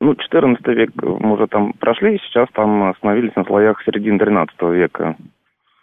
Ну, 0.00 0.14
14 0.14 0.66
век 0.66 0.90
мы 0.96 1.34
уже 1.34 1.46
там 1.46 1.72
прошли, 1.74 2.18
сейчас 2.24 2.48
там 2.52 2.90
остановились 2.90 3.34
на 3.36 3.44
слоях 3.44 3.82
середины 3.84 4.18
13 4.18 4.60
века. 4.62 5.16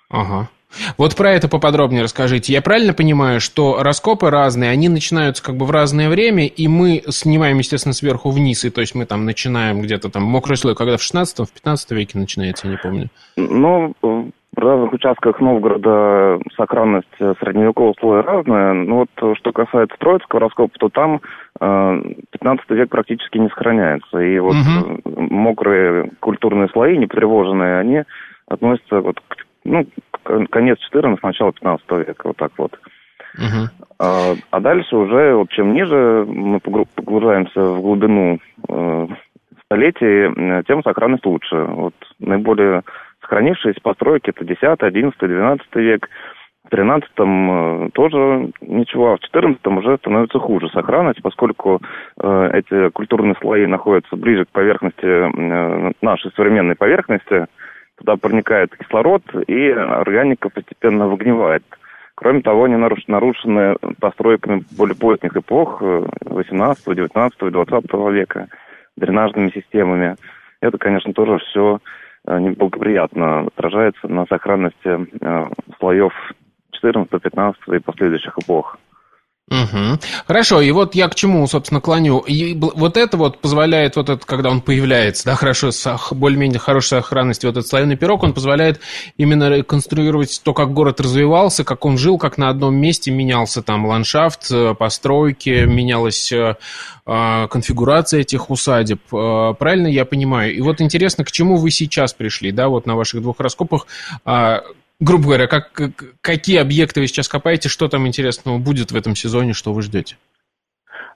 Ага. 0.09 0.49
Вот 0.97 1.15
про 1.15 1.31
это 1.31 1.47
поподробнее 1.47 2.03
расскажите. 2.03 2.53
Я 2.53 2.61
правильно 2.61 2.93
понимаю, 2.93 3.39
что 3.39 3.81
раскопы 3.81 4.29
разные, 4.29 4.71
они 4.71 4.89
начинаются 4.89 5.43
как 5.43 5.55
бы 5.55 5.65
в 5.65 5.71
разное 5.71 6.09
время, 6.09 6.45
и 6.45 6.67
мы 6.67 7.03
снимаем, 7.09 7.57
естественно, 7.57 7.93
сверху 7.93 8.29
вниз, 8.29 8.65
и 8.65 8.69
то 8.69 8.81
есть 8.81 8.95
мы 8.95 9.05
там 9.05 9.25
начинаем 9.25 9.81
где-то 9.81 10.09
там 10.09 10.23
мокрый 10.23 10.57
слой, 10.57 10.75
когда 10.75 10.97
в 10.97 11.01
16 11.01 11.39
в 11.39 11.53
15 11.53 11.91
веке 11.91 12.17
начинается, 12.17 12.67
я 12.67 12.73
не 12.73 12.77
помню. 12.77 13.09
Ну, 13.37 13.93
в 14.53 14.59
разных 14.59 14.91
участках 14.91 15.39
Новгорода 15.39 16.39
сохранность 16.57 17.07
средневекового 17.17 17.93
слоя 17.99 18.21
разная. 18.21 18.73
Но 18.73 19.05
вот 19.05 19.37
что 19.37 19.53
касается 19.53 19.95
Троицкого 19.97 20.41
раскопа, 20.41 20.73
то 20.77 20.89
там 20.89 21.21
э, 21.59 22.01
15 22.31 22.69
век 22.71 22.89
практически 22.89 23.37
не 23.37 23.47
сохраняется. 23.47 24.19
И 24.19 24.37
вот 24.39 24.55
угу. 24.55 25.01
мокрые 25.05 26.11
культурные 26.19 26.67
слои, 26.69 26.97
не 26.97 27.07
потревоженные, 27.07 27.79
они 27.79 28.03
относятся 28.47 28.99
вот 28.99 29.21
к 29.25 29.37
ну, 29.63 29.85
конец 30.49 30.79
14 30.79 31.21
начало 31.23 31.53
15 31.53 31.91
века, 32.07 32.27
вот 32.27 32.37
так 32.37 32.51
вот. 32.57 32.79
Uh-huh. 33.37 33.67
А, 33.99 34.35
а 34.49 34.59
дальше 34.59 34.95
уже, 34.95 35.35
вот 35.35 35.49
чем 35.51 35.73
ниже 35.73 36.25
мы 36.27 36.59
погружаемся 36.59 37.61
в 37.61 37.81
глубину 37.81 38.39
э, 38.67 39.07
столетий, 39.65 40.63
тем 40.67 40.83
сохранность 40.83 41.25
лучше. 41.25 41.55
Вот 41.55 41.93
наиболее 42.19 42.83
сохранившиеся 43.21 43.79
постройки 43.81 44.31
это 44.31 44.43
10, 44.43 44.61
11, 44.81 45.19
12 45.19 45.75
век. 45.75 46.09
В 46.69 46.73
13-м 46.73 47.87
э, 47.87 47.89
тоже 47.91 48.51
ничего, 48.61 49.13
а 49.13 49.17
в 49.17 49.35
14-м 49.35 49.77
уже 49.77 49.97
становится 49.97 50.39
хуже 50.39 50.69
сохранность, 50.69 51.21
поскольку 51.21 51.81
э, 52.17 52.49
эти 52.53 52.89
культурные 52.91 53.35
слои 53.41 53.65
находятся 53.65 54.15
ближе 54.15 54.45
к 54.45 54.49
поверхности, 54.49 55.05
э, 55.05 55.91
нашей 56.01 56.31
современной 56.35 56.75
поверхности, 56.75 57.47
туда 58.01 58.17
проникает 58.17 58.75
кислород, 58.75 59.23
и 59.47 59.69
органика 59.69 60.49
постепенно 60.49 61.07
выгнивает. 61.07 61.63
Кроме 62.15 62.41
того, 62.41 62.65
они 62.65 62.75
нарушены 62.75 63.75
постройками 63.99 64.63
более 64.77 64.95
поздних 64.95 65.35
эпох, 65.35 65.81
18, 65.81 66.85
19, 66.85 67.51
20 67.51 67.93
века, 68.11 68.47
дренажными 68.97 69.49
системами. 69.49 70.15
Это, 70.61 70.77
конечно, 70.77 71.13
тоже 71.13 71.39
все 71.39 71.79
э, 72.27 72.39
неблагоприятно 72.39 73.47
отражается 73.47 74.07
на 74.07 74.25
сохранности 74.27 75.07
э, 75.19 75.49
слоев 75.79 76.13
14, 76.71 77.09
15 77.21 77.61
и 77.73 77.79
последующих 77.79 78.37
эпох. 78.37 78.77
Угу. 79.51 79.99
Хорошо, 80.27 80.61
и 80.61 80.71
вот 80.71 80.95
я 80.95 81.09
к 81.09 81.15
чему, 81.15 81.45
собственно, 81.45 81.81
клоню. 81.81 82.19
И 82.19 82.55
вот 82.55 82.95
это 82.95 83.17
вот 83.17 83.39
позволяет, 83.39 83.97
вот 83.97 84.09
это, 84.09 84.25
когда 84.25 84.49
он 84.49 84.61
появляется, 84.61 85.25
да, 85.25 85.35
хорошо, 85.35 85.71
с 85.71 85.99
более-менее 86.11 86.57
хорошей 86.57 86.99
сохранностью, 86.99 87.49
вот 87.49 87.57
этот 87.57 87.69
слоеный 87.69 87.97
пирог, 87.97 88.23
он 88.23 88.33
позволяет 88.33 88.79
именно 89.17 89.49
реконструировать 89.49 90.39
то, 90.41 90.53
как 90.53 90.71
город 90.71 91.01
развивался, 91.01 91.65
как 91.65 91.83
он 91.83 91.97
жил, 91.97 92.17
как 92.17 92.37
на 92.37 92.47
одном 92.47 92.75
месте 92.75 93.11
менялся 93.11 93.61
там 93.61 93.85
ландшафт, 93.85 94.49
э, 94.51 94.73
постройки, 94.73 95.65
менялась 95.65 96.31
э, 96.31 96.55
а, 97.05 97.47
конфигурация 97.47 98.21
этих 98.21 98.49
усадеб. 98.49 99.01
Э, 99.11 99.53
правильно 99.59 99.87
я 99.87 100.05
понимаю? 100.05 100.55
И 100.55 100.61
вот 100.61 100.79
интересно, 100.79 101.25
к 101.25 101.31
чему 101.31 101.57
вы 101.57 101.71
сейчас 101.71 102.13
пришли, 102.13 102.53
да, 102.53 102.69
вот 102.69 102.85
на 102.85 102.95
ваших 102.95 103.21
двух 103.21 103.41
раскопах, 103.41 103.85
а, 104.23 104.61
грубо 105.01 105.23
говоря, 105.25 105.47
как, 105.47 105.71
какие 106.21 106.59
объекты 106.59 107.01
вы 107.01 107.07
сейчас 107.07 107.27
копаете, 107.27 107.67
что 107.67 107.89
там 107.89 108.07
интересного 108.07 108.57
будет 108.57 108.91
в 108.91 108.95
этом 108.95 109.15
сезоне, 109.15 109.51
что 109.51 109.73
вы 109.73 109.81
ждете? 109.81 110.15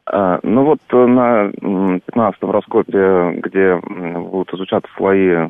А, 0.08 0.40
ну 0.44 0.66
вот 0.66 0.80
э, 0.90 1.06
на 1.06 1.50
15-м 1.50 2.52
раскопе, 2.52 3.40
где 3.42 3.76
будут 3.78 4.54
изучаться 4.54 4.92
слои 4.98 5.48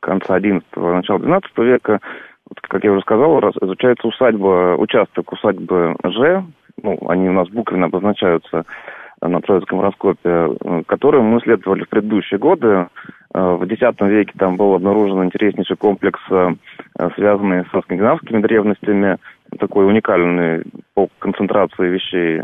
конца 0.00 0.38
11-го, 0.38 0.94
начала 0.94 1.18
12 1.18 1.58
века, 1.58 2.00
вот, 2.48 2.60
как 2.60 2.84
я 2.84 2.92
уже 2.92 3.02
сказал, 3.02 3.38
изучается 3.40 4.06
усадьба, 4.06 4.76
участок 4.78 5.32
усадьбы 5.32 5.96
Ж, 6.04 6.42
ну, 6.82 6.98
они 7.08 7.28
у 7.28 7.32
нас 7.32 7.48
буквенно 7.48 7.86
обозначаются 7.86 8.64
на 9.20 9.40
Троицком 9.40 9.80
раскопе, 9.80 10.20
э, 10.24 10.82
который 10.86 11.22
мы 11.22 11.38
исследовали 11.38 11.84
в 11.84 11.88
предыдущие 11.88 12.38
годы. 12.38 12.88
Э, 13.34 13.54
в 13.54 13.64
X 13.64 13.80
веке 14.00 14.32
там 14.38 14.56
был 14.56 14.74
обнаружен 14.74 15.24
интереснейший 15.24 15.76
комплекс, 15.76 16.20
э, 16.30 16.54
связанный 17.16 17.64
со 17.72 17.80
скандинавскими 17.82 18.40
древностями, 18.40 19.18
такой 19.58 19.86
уникальный 19.86 20.62
по 20.94 21.08
концентрации 21.18 21.88
вещей 21.88 22.42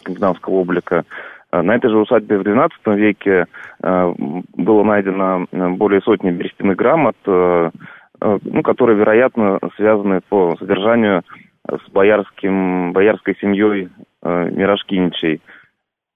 скандинавского 0.00 0.54
облика. 0.54 1.04
На 1.52 1.76
этой 1.76 1.88
же 1.88 1.98
усадьбе 1.98 2.38
в 2.38 2.42
XII 2.42 2.96
веке 2.96 3.46
было 3.80 4.82
найдено 4.82 5.46
более 5.52 6.00
сотни 6.00 6.30
берестяных 6.30 6.76
грамот, 6.76 7.14
ну, 7.26 8.62
которые, 8.64 8.98
вероятно, 8.98 9.60
связаны 9.76 10.20
по 10.28 10.56
содержанию 10.56 11.22
с 11.68 11.90
боярским, 11.92 12.92
боярской 12.92 13.36
семьей 13.40 13.90
Мирошкиничей. 14.24 15.40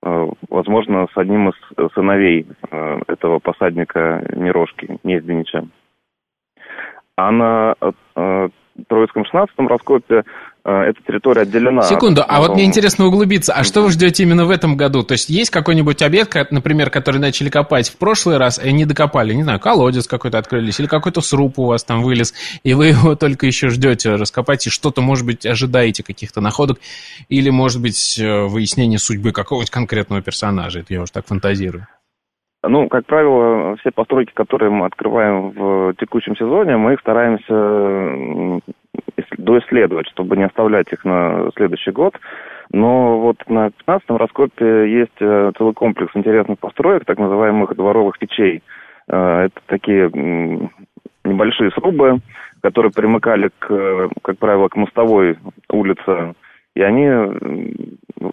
Э, 0.03 0.29
возможно, 0.49 1.07
с 1.13 1.17
одним 1.17 1.51
из 1.51 1.93
сыновей 1.95 2.47
э, 2.71 3.01
этого 3.09 3.39
посадника 3.39 4.25
Мирошки, 4.35 4.99
Незденича. 5.03 5.65
А 7.17 7.31
на 7.31 7.75
э, 7.81 8.49
Троицком 8.89 9.23
16-м 9.23 9.69
раскопе 9.69 10.25
эта 10.65 10.99
территория 11.07 11.43
отделена. 11.43 11.83
Секунду, 11.83 12.25
а 12.27 12.41
вот 12.41 12.55
мне 12.55 12.65
интересно 12.65 13.07
углубиться. 13.07 13.53
А 13.53 13.63
что 13.63 13.83
вы 13.83 13.93
ждете 13.93 14.25
именно 14.25 14.47
в 14.47 14.51
этом 14.51 14.77
году? 14.77 15.05
То 15.05 15.13
есть 15.13 15.29
есть 15.29 15.51
какой-нибудь 15.51 16.03
объект, 16.03 16.35
например, 16.51 16.91
который 16.91 17.19
начали 17.19 17.51
копать 17.51 17.89
в 17.89 17.97
прошлый 17.99 18.37
раз 18.37 18.59
и 18.59 18.73
не 18.73 18.85
докопали? 18.85 19.33
Не 19.33 19.45
знаю, 19.45 19.61
колодец 19.61 20.09
какой-то 20.09 20.39
открылись, 20.39 20.81
или 20.81 20.89
какой-то 20.89 21.21
сруб 21.21 21.61
у 21.61 21.67
вас 21.67 21.85
там 21.85 22.03
вылез, 22.03 22.35
и 22.65 22.75
вы 22.75 22.89
его 22.89 23.15
только 23.15 23.47
еще 23.47 23.69
ждете 23.69 24.17
раскопать, 24.17 24.67
и 24.67 24.71
что-то, 24.71 25.03
может 25.03 25.25
быть, 25.25 25.47
ожидаете 25.47 26.03
каких-то 26.03 26.41
находок, 26.41 26.81
или, 27.29 27.49
может 27.49 27.81
быть, 27.81 28.19
выяснение 28.19 28.99
судьбы 28.99 29.31
какого-нибудь 29.31 29.71
конкретного 29.71 30.21
персонажа. 30.21 30.81
Это 30.81 30.93
я 30.95 31.03
уже 31.03 31.13
так 31.13 31.27
фантазирую. 31.27 31.87
Ну, 32.69 32.89
как 32.89 33.07
правило, 33.07 33.77
все 33.77 33.91
постройки, 33.91 34.33
которые 34.33 34.71
мы 34.71 34.87
открываем 34.87 35.51
в 35.51 35.95
текущем 35.99 36.37
сезоне, 36.37 36.77
мы 36.77 36.95
их 36.95 37.01
стараемся 37.01 38.61
доисследовать, 39.39 40.09
чтобы 40.09 40.37
не 40.37 40.45
оставлять 40.45 40.93
их 40.93 41.05
на 41.05 41.51
следующий 41.57 41.91
год. 41.91 42.15
Но 42.73 43.21
вот 43.21 43.37
на 43.49 43.69
15-м 43.87 44.17
раскопе 44.17 44.91
есть 44.91 45.17
э, 45.21 45.53
целый 45.57 45.73
комплекс 45.73 46.11
интересных 46.17 46.59
построек, 46.59 47.05
так 47.05 47.19
называемых 47.19 47.77
дворовых 47.77 48.19
печей. 48.19 48.63
Э, 49.09 49.47
это 49.47 49.61
такие 49.67 50.11
небольшие 51.25 51.71
срубы, 51.71 52.19
которые 52.63 52.91
примыкали, 52.91 53.51
к, 53.59 54.09
как 54.23 54.39
правило, 54.39 54.69
к 54.69 54.77
мостовой 54.77 55.39
улице, 55.71 56.35
и 56.75 56.83
они 56.83 57.09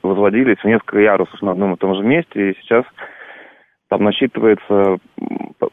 возводились 0.02 0.58
в 0.58 0.66
несколько 0.66 1.00
ярусов 1.00 1.42
на 1.42 1.52
одном 1.52 1.74
и 1.74 1.78
том 1.78 1.96
же 1.96 2.04
месте, 2.04 2.52
и 2.52 2.58
сейчас 2.62 2.86
там 3.94 4.06
насчитывается 4.06 4.98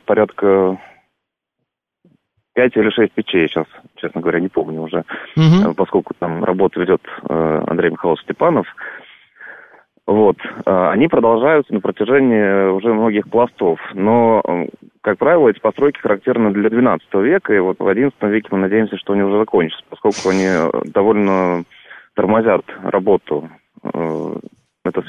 порядка 0.05 0.79
5 2.55 2.77
или 2.77 2.91
6 2.91 3.13
печей 3.13 3.49
сейчас, 3.49 3.65
честно 3.97 4.21
говоря, 4.21 4.41
не 4.41 4.49
помню 4.49 4.83
уже, 4.83 5.05
угу. 5.37 5.73
поскольку 5.75 6.13
там 6.19 6.45
работу 6.45 6.83
ведет 6.83 7.01
э, 7.31 7.65
Андрей 7.67 7.91
Михайлович 7.91 8.21
Степанов. 8.25 8.67
Вот. 10.07 10.37
Э, 10.67 10.91
они 10.91 11.09
продолжаются 11.09 11.73
на 11.73 11.81
протяжении 11.81 12.69
уже 12.69 12.93
многих 12.93 13.27
пластов. 13.31 13.81
Но, 13.95 14.43
как 15.01 15.17
правило, 15.17 15.49
эти 15.49 15.59
постройки 15.59 16.01
характерны 16.01 16.53
для 16.53 16.69
XII 16.69 17.01
века, 17.23 17.55
и 17.55 17.59
вот 17.59 17.79
в 17.79 17.89
XI 17.89 18.13
веке 18.29 18.49
мы 18.51 18.59
надеемся, 18.59 18.99
что 18.99 19.15
они 19.15 19.23
уже 19.23 19.39
закончатся, 19.39 19.83
поскольку 19.89 20.29
они 20.29 20.47
довольно 20.93 21.65
тормозят 22.15 22.67
работу 22.83 23.49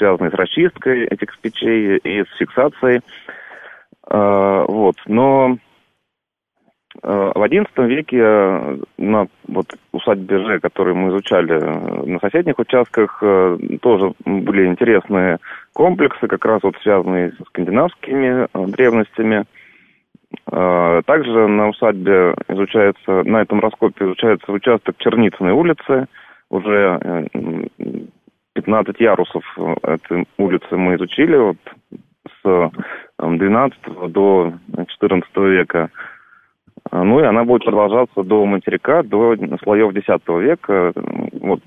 и 0.01 0.29
с 0.29 0.33
расчисткой 0.33 1.05
этих 1.05 1.37
печей, 1.39 1.97
и 1.97 2.23
с 2.23 2.37
фиксацией. 2.37 3.01
А, 4.07 4.65
вот. 4.67 4.95
Но 5.07 5.57
а, 7.01 7.31
в 7.33 7.43
XI 7.43 7.87
веке 7.87 8.79
на 8.97 9.27
вот, 9.47 9.67
усадьбе 9.91 10.39
Ж, 10.39 10.59
которую 10.59 10.95
мы 10.95 11.09
изучали 11.09 11.59
на 12.09 12.19
соседних 12.19 12.59
участках, 12.59 13.19
а, 13.21 13.57
тоже 13.81 14.13
были 14.25 14.67
интересные 14.67 15.37
комплексы, 15.73 16.27
как 16.27 16.43
раз 16.45 16.61
вот 16.63 16.75
связанные 16.81 17.31
с 17.31 17.47
скандинавскими 17.47 18.47
древностями. 18.71 19.45
Также 20.45 21.47
на 21.47 21.67
усадьбе 21.67 22.33
изучается, 22.47 23.23
на 23.25 23.41
этом 23.41 23.59
раскопе 23.59 24.05
изучается 24.05 24.49
участок 24.53 24.95
Черницыной 24.97 25.51
улицы, 25.51 26.07
уже 26.49 27.27
15 28.53 28.99
ярусов 28.99 29.43
этой 29.83 30.25
улицы 30.37 30.75
мы 30.75 30.95
изучили 30.95 31.35
вот, 31.37 31.57
с 32.43 32.71
12 33.17 33.79
до 34.11 34.53
XIV 34.73 35.49
века. 35.49 35.89
Ну 36.91 37.19
и 37.19 37.23
она 37.23 37.43
будет 37.43 37.63
продолжаться 37.63 38.23
до 38.23 38.45
материка, 38.45 39.03
до 39.03 39.35
слоев 39.63 39.95
X 39.95 40.07
века. 40.27 40.93
Вот 41.33 41.61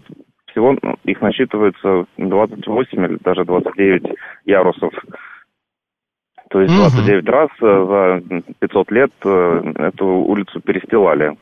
всего 0.51 0.77
их 1.05 1.21
насчитывается 1.21 2.07
28 2.19 3.05
или 3.05 3.19
даже 3.23 3.45
29 3.45 4.15
ярусов. 4.45 4.93
То 6.51 6.61
есть 6.61 6.75
29 6.75 7.25
угу. 7.25 7.33
раз 7.33 7.51
за 7.61 8.23
500 8.61 8.91
лет 8.93 9.11
эту 9.23 10.07
улицу 10.07 10.61
перестилали. 10.61 11.37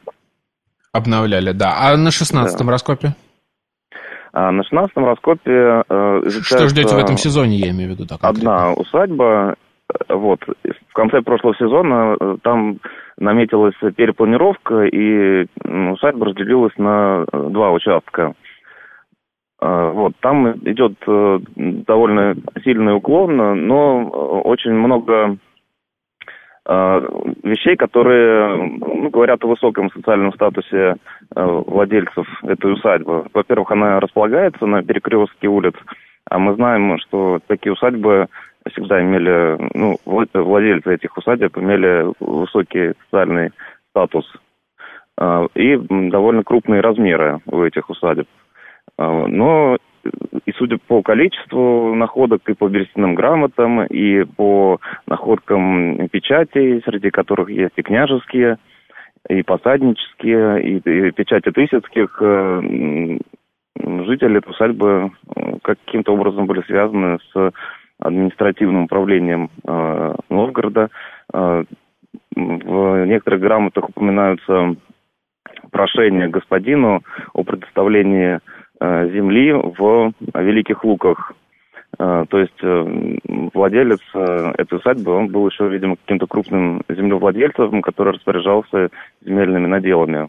Обновляли, 0.93 1.53
да. 1.53 1.75
А 1.79 1.97
на 1.97 2.09
16-м 2.09 2.67
да. 2.67 2.73
раскопе? 2.73 3.15
А 4.33 4.51
на 4.51 4.63
16-м 4.63 5.05
раскопе 5.05 5.83
э, 5.89 6.23
Что 6.43 6.69
ждете 6.69 6.97
в 6.97 6.99
этом 6.99 7.17
сезоне, 7.19 7.57
я 7.57 7.71
имею 7.71 7.91
в 7.91 7.93
виду? 7.95 8.07
Так, 8.07 8.21
одна 8.23 8.73
усадьба. 8.73 9.57
Вот. 10.09 10.41
В 10.89 10.95
конце 10.95 11.21
прошлого 11.21 11.55
сезона 11.57 12.17
э, 12.19 12.37
там 12.43 12.79
наметилась 13.19 13.75
перепланировка, 13.95 14.85
и 14.85 15.47
усадьба 15.65 16.27
разделилась 16.27 16.77
на 16.79 17.27
э, 17.31 17.49
два 17.51 17.73
участка. 17.73 18.35
Вот, 19.61 20.15
там 20.19 20.51
идет 20.65 20.95
довольно 21.87 22.35
сильный 22.65 22.97
уклон, 22.97 23.37
но 23.69 24.09
очень 24.43 24.73
много 24.73 25.37
вещей, 26.65 27.77
которые 27.77 28.57
ну, 28.79 29.11
говорят 29.11 29.43
о 29.43 29.49
высоком 29.49 29.91
социальном 29.91 30.33
статусе 30.33 30.95
э, 31.35 31.45
владельцев 31.45 32.27
этой 32.45 32.73
усадьбы. 32.73 33.27
Во-первых, 33.35 33.71
она 33.73 33.99
располагается 33.99 34.67
на 34.67 34.83
перекрестке 34.83 35.49
улиц, 35.49 35.75
а 36.31 36.39
мы 36.39 36.55
знаем, 36.55 36.99
что 36.99 37.41
такие 37.49 37.73
усадьбы 37.73 38.29
всегда 38.71 39.03
имели, 39.03 39.59
ну, 39.75 39.97
владельцы 40.05 40.95
этих 40.95 41.17
усадеб 41.17 41.59
имели 41.59 42.13
высокий 42.21 42.93
социальный 43.05 43.51
статус 43.91 44.33
э, 45.19 45.49
и 45.57 45.77
довольно 46.11 46.45
крупные 46.45 46.81
размеры 46.81 47.41
у 47.47 47.63
этих 47.63 47.91
усадеб. 47.91 48.29
Но 48.99 49.79
и 50.45 50.53
судя 50.53 50.79
по 50.79 51.03
количеству 51.03 51.95
находок 51.95 52.49
и 52.49 52.55
по 52.55 52.69
берестяным 52.69 53.15
грамотам, 53.15 53.85
и 53.85 54.25
по 54.25 54.81
находкам 55.07 56.09
печатей, 56.09 56.83
среди 56.85 57.11
которых 57.11 57.51
есть 57.51 57.75
и 57.77 57.83
княжеские, 57.83 58.59
и 59.29 59.43
посаднические, 59.43 60.63
и, 60.63 60.77
и 60.77 61.11
печати 61.13 61.51
тысяцких, 61.51 62.19
э, 62.21 63.19
жители 63.77 64.39
этой 64.39 64.51
усадьбы 64.51 65.13
э, 65.37 65.41
каким-то 65.63 66.13
образом 66.13 66.47
были 66.47 66.63
связаны 66.63 67.19
с 67.33 67.53
административным 67.99 68.85
управлением 68.85 69.51
э, 69.65 70.15
Новгорода. 70.29 70.91
Э, 71.33 71.65
в 72.35 73.07
некоторых 73.07 73.41
грамотах 73.41 73.89
упоминаются 73.91 74.75
прошения 75.71 76.29
господину 76.29 77.03
о 77.33 77.45
предоставлении 77.45 78.41
земли 78.83 79.53
в 79.53 80.13
Великих 80.35 80.85
Луках. 80.85 81.33
Э, 81.99 82.25
то 82.29 82.39
есть 82.39 82.63
э, 82.63 83.17
владелец 83.55 84.01
этой 84.15 84.79
усадьбы, 84.79 85.13
он 85.13 85.29
был 85.29 85.49
еще, 85.49 85.69
видимо, 85.69 85.97
каким-то 85.97 86.27
крупным 86.27 86.83
землевладельцем, 86.89 87.83
который 87.83 88.15
распоряжался 88.15 88.89
земельными 89.25 89.67
наделами. 89.67 90.29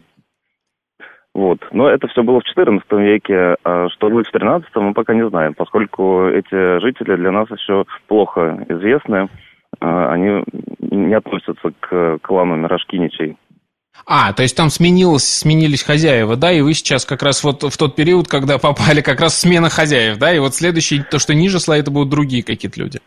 Вот. 1.34 1.58
Но 1.72 1.88
это 1.88 2.06
все 2.08 2.22
было 2.22 2.40
в 2.40 2.58
XIV 2.58 2.80
веке. 3.02 3.56
А 3.64 3.88
что 3.88 4.08
будет 4.08 4.28
в 4.28 4.34
XIII, 4.34 4.62
мы 4.76 4.94
пока 4.94 5.14
не 5.14 5.28
знаем, 5.28 5.54
поскольку 5.54 6.26
эти 6.28 6.80
жители 6.80 7.16
для 7.16 7.32
нас 7.32 7.50
еще 7.50 7.84
плохо 8.06 8.64
известны. 8.68 9.28
Они 9.80 10.44
не 10.78 11.14
относятся 11.14 11.72
к 11.80 12.18
клану 12.22 12.54
Мирошкиничей. 12.54 13.36
А, 14.06 14.32
то 14.32 14.42
есть 14.42 14.56
там 14.56 14.68
сменилось, 14.68 15.24
сменились 15.24 15.82
хозяева, 15.82 16.36
да, 16.36 16.52
и 16.52 16.60
вы 16.60 16.74
сейчас 16.74 17.06
как 17.06 17.22
раз 17.22 17.42
вот 17.42 17.62
в 17.62 17.76
тот 17.76 17.96
период, 17.96 18.28
когда 18.28 18.58
попали 18.58 19.00
как 19.00 19.20
раз 19.20 19.38
смена 19.38 19.70
хозяев, 19.70 20.18
да, 20.18 20.34
и 20.34 20.38
вот 20.38 20.54
следующий, 20.54 21.02
то, 21.02 21.18
что 21.18 21.34
ниже 21.34 21.58
слоя, 21.58 21.80
это 21.80 21.90
будут 21.90 22.10
другие 22.10 22.42
какие-то 22.42 22.80
люди. 22.80 22.98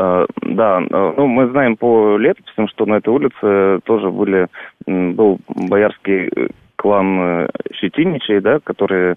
Uh, 0.00 0.26
да, 0.42 0.78
ну, 0.78 1.26
мы 1.26 1.50
знаем 1.50 1.76
по 1.76 2.16
летописям, 2.18 2.68
что 2.68 2.86
на 2.86 2.98
этой 2.98 3.08
улице 3.08 3.80
тоже 3.84 4.10
были, 4.10 4.46
был 4.86 5.40
боярский 5.48 6.30
клан 6.76 7.20
э, 7.20 7.48
Щетиничей, 7.74 8.40
да, 8.40 8.60
которые 8.62 9.16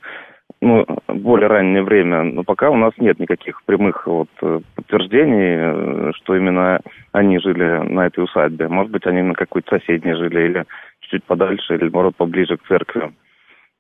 ну, 0.62 0.86
более 1.08 1.48
раннее 1.48 1.84
время, 1.84 2.24
но 2.24 2.44
пока 2.44 2.70
у 2.70 2.76
нас 2.76 2.94
нет 2.98 3.20
никаких 3.20 3.64
прямых 3.64 4.06
вот 4.08 4.30
э, 4.42 4.60
подтверждений, 4.76 5.56
э, 5.58 6.12
что 6.16 6.36
именно 6.36 6.80
они 7.12 7.40
жили 7.40 7.64
на 7.88 8.08
этой 8.08 8.24
усадьбе. 8.24 8.68
Может 8.68 8.92
быть, 8.92 9.06
они 9.06 9.22
на 9.22 9.34
какой-то 9.34 9.78
соседней 9.78 10.14
жили 10.14 10.46
или 10.46 10.66
чуть-чуть 11.02 11.24
подальше, 11.24 11.76
или, 11.76 11.84
наоборот, 11.84 12.16
поближе 12.16 12.58
к 12.58 12.68
церкви. 12.68 13.12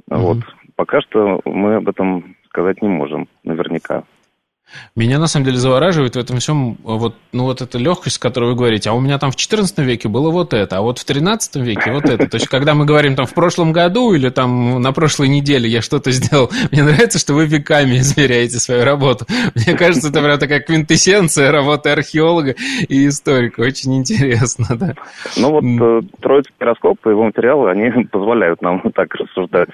Mm-hmm. 0.09 0.17
Вот. 0.17 0.37
Пока 0.75 1.01
что 1.01 1.41
мы 1.45 1.75
об 1.75 1.89
этом 1.89 2.35
сказать 2.49 2.81
не 2.81 2.89
можем 2.89 3.27
наверняка. 3.43 4.03
Меня 4.95 5.19
на 5.19 5.27
самом 5.27 5.45
деле 5.45 5.57
завораживает 5.57 6.15
в 6.15 6.19
этом 6.19 6.39
всем 6.39 6.77
вот, 6.83 7.15
ну, 7.31 7.43
вот 7.45 7.61
эта 7.61 7.77
легкость, 7.77 8.17
с 8.17 8.19
которой 8.19 8.51
вы 8.51 8.55
говорите. 8.55 8.89
А 8.89 8.93
у 8.93 8.99
меня 8.99 9.17
там 9.17 9.31
в 9.31 9.35
14 9.35 9.77
веке 9.79 10.09
было 10.09 10.29
вот 10.29 10.53
это, 10.53 10.77
а 10.77 10.81
вот 10.81 10.99
в 10.99 11.05
13 11.05 11.55
веке 11.57 11.91
вот 11.91 12.05
это. 12.05 12.27
То 12.27 12.35
есть, 12.35 12.47
когда 12.47 12.73
мы 12.73 12.85
говорим 12.85 13.15
там 13.15 13.25
в 13.25 13.33
прошлом 13.33 13.71
году 13.71 14.13
или 14.13 14.29
там 14.29 14.81
на 14.81 14.91
прошлой 14.91 15.29
неделе 15.29 15.69
я 15.69 15.81
что-то 15.81 16.11
сделал, 16.11 16.49
мне 16.71 16.83
нравится, 16.83 17.19
что 17.19 17.33
вы 17.33 17.45
веками 17.45 17.97
измеряете 17.99 18.59
свою 18.59 18.83
работу. 18.83 19.25
Мне 19.55 19.77
кажется, 19.77 20.09
это 20.09 20.21
прям 20.21 20.39
такая 20.39 20.59
квинтэссенция 20.59 21.51
работы 21.51 21.89
археолога 21.89 22.55
и 22.87 23.07
историка. 23.07 23.61
Очень 23.61 23.97
интересно, 23.97 24.67
да. 24.71 24.95
Ну 25.37 25.51
вот 25.51 25.63
э, 25.63 26.07
Троицкий 26.21 26.55
раскоп 26.59 27.05
и 27.05 27.09
его 27.09 27.23
материалы, 27.23 27.71
они 27.71 28.05
позволяют 28.11 28.61
нам 28.61 28.81
так 28.93 29.13
рассуждать 29.15 29.69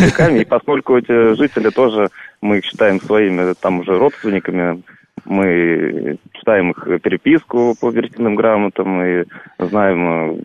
веками. 0.00 0.40
И 0.40 0.44
поскольку 0.44 0.96
эти 0.96 1.34
жители 1.34 1.70
тоже, 1.70 2.08
мы 2.40 2.58
их 2.58 2.64
считаем 2.64 3.00
своими 3.00 3.54
там 3.54 3.80
уже 3.80 3.98
родственниками, 3.98 4.82
мы 5.24 6.18
читаем 6.32 6.70
их 6.70 7.02
переписку 7.02 7.74
по 7.80 7.90
верстяным 7.90 8.36
грамотам 8.36 9.02
и 9.02 9.24
знаем, 9.58 10.42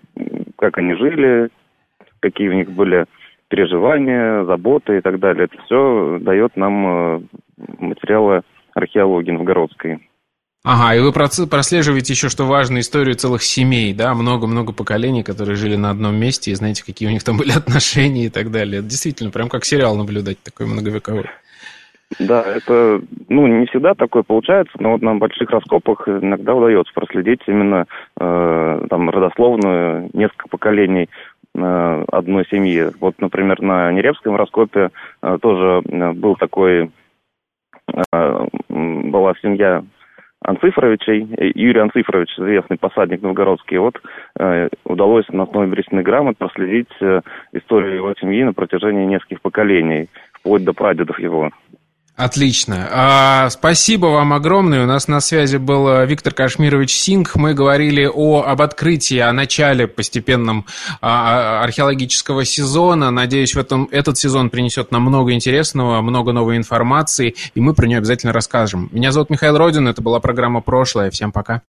как 0.57 0.77
они 0.77 0.95
жили, 0.95 1.49
какие 2.19 2.49
у 2.49 2.53
них 2.53 2.71
были 2.71 3.05
переживания, 3.49 4.43
заботы 4.45 4.97
и 4.97 5.01
так 5.01 5.19
далее. 5.19 5.45
Это 5.45 5.63
все 5.63 6.17
дает 6.19 6.55
нам 6.55 6.87
э, 6.87 7.21
материалы 7.77 8.41
археологии 8.73 9.31
новгородской. 9.31 10.09
Ага, 10.65 10.95
и 10.95 11.01
вы 11.01 11.11
прослеживаете 11.11 12.13
еще, 12.13 12.29
что 12.29 12.45
важно, 12.45 12.79
историю 12.79 13.15
целых 13.15 13.43
семей, 13.43 13.93
да, 13.93 14.13
много-много 14.13 14.71
поколений, 14.71 15.21
которые 15.21 15.57
жили 15.57 15.75
на 15.75 15.89
одном 15.89 16.15
месте, 16.15 16.51
и 16.51 16.55
знаете, 16.55 16.85
какие 16.85 17.09
у 17.09 17.11
них 17.11 17.21
там 17.23 17.37
были 17.39 17.51
отношения 17.51 18.25
и 18.25 18.29
так 18.29 18.49
далее. 18.49 18.79
Это 18.79 18.87
действительно 18.87 19.29
прям 19.29 19.49
как 19.49 19.65
сериал 19.65 19.97
наблюдать, 19.97 20.41
такой 20.41 20.65
многовековой. 20.67 21.25
Да, 22.19 22.43
это, 22.43 23.01
ну, 23.27 23.47
не 23.47 23.65
всегда 23.65 23.93
такое 23.93 24.23
получается, 24.23 24.73
но 24.79 24.91
вот 24.91 25.01
на 25.01 25.15
больших 25.15 25.49
раскопах 25.49 26.07
иногда 26.07 26.53
удается 26.53 26.93
проследить 26.93 27.41
именно 27.47 27.85
э, 28.19 28.85
там 28.89 29.09
родословную 29.09 30.11
несколько 30.13 30.47
поколений 30.47 31.09
э, 31.55 32.03
одной 32.09 32.45
семьи. 32.49 32.89
Вот, 33.01 33.15
например, 33.19 33.61
на 33.61 33.91
Неревском 33.91 34.35
раскопе 34.35 34.91
э, 35.23 35.37
тоже 35.41 35.81
э, 35.85 36.11
был 36.13 36.35
такой, 36.35 36.91
э, 37.91 38.47
была 38.69 39.33
семья 39.41 39.83
Анцифровичей. 40.43 41.27
Юрий 41.55 41.79
Анцифрович, 41.79 42.29
известный 42.37 42.77
посадник 42.77 43.21
новгородский, 43.21 43.77
вот 43.77 43.99
э, 44.39 44.69
удалось 44.83 45.27
на 45.29 45.43
основе 45.43 45.71
берестяных 45.71 46.05
грамот 46.05 46.37
проследить 46.37 46.91
э, 47.01 47.21
историю 47.53 47.95
его 47.95 48.13
семьи 48.19 48.43
на 48.43 48.53
протяжении 48.53 49.05
нескольких 49.05 49.41
поколений, 49.41 50.09
вплоть 50.33 50.63
до 50.63 50.73
прадедов 50.73 51.19
его. 51.19 51.49
Отлично. 52.15 52.87
А, 52.91 53.49
спасибо 53.49 54.05
вам 54.05 54.33
огромное. 54.33 54.83
У 54.83 54.85
нас 54.85 55.07
на 55.07 55.19
связи 55.19 55.57
был 55.57 55.87
э, 55.87 56.05
Виктор 56.05 56.31
Кашмирович 56.31 56.93
Синг. 56.93 57.35
Мы 57.35 57.55
говорили 57.55 58.05
о, 58.05 58.43
об 58.43 58.61
открытии, 58.61 59.17
о 59.17 59.33
начале 59.33 59.87
постепенном 59.87 60.67
а, 61.01 61.61
а, 61.61 61.63
археологического 61.63 62.45
сезона. 62.45 63.09
Надеюсь, 63.09 63.55
в 63.55 63.59
этом, 63.59 63.89
этот 63.91 64.19
сезон 64.19 64.51
принесет 64.51 64.91
нам 64.91 65.01
много 65.01 65.33
интересного, 65.33 66.01
много 66.01 66.33
новой 66.33 66.57
информации, 66.57 67.33
и 67.55 67.59
мы 67.59 67.73
про 67.73 67.87
нее 67.87 67.97
обязательно 67.97 68.31
расскажем. 68.31 68.89
Меня 68.91 69.11
зовут 69.11 69.31
Михаил 69.31 69.57
Родин, 69.57 69.87
это 69.87 70.03
была 70.03 70.19
программа 70.19 70.61
«Прошлое». 70.61 71.09
Всем 71.09 71.31
пока. 71.31 71.61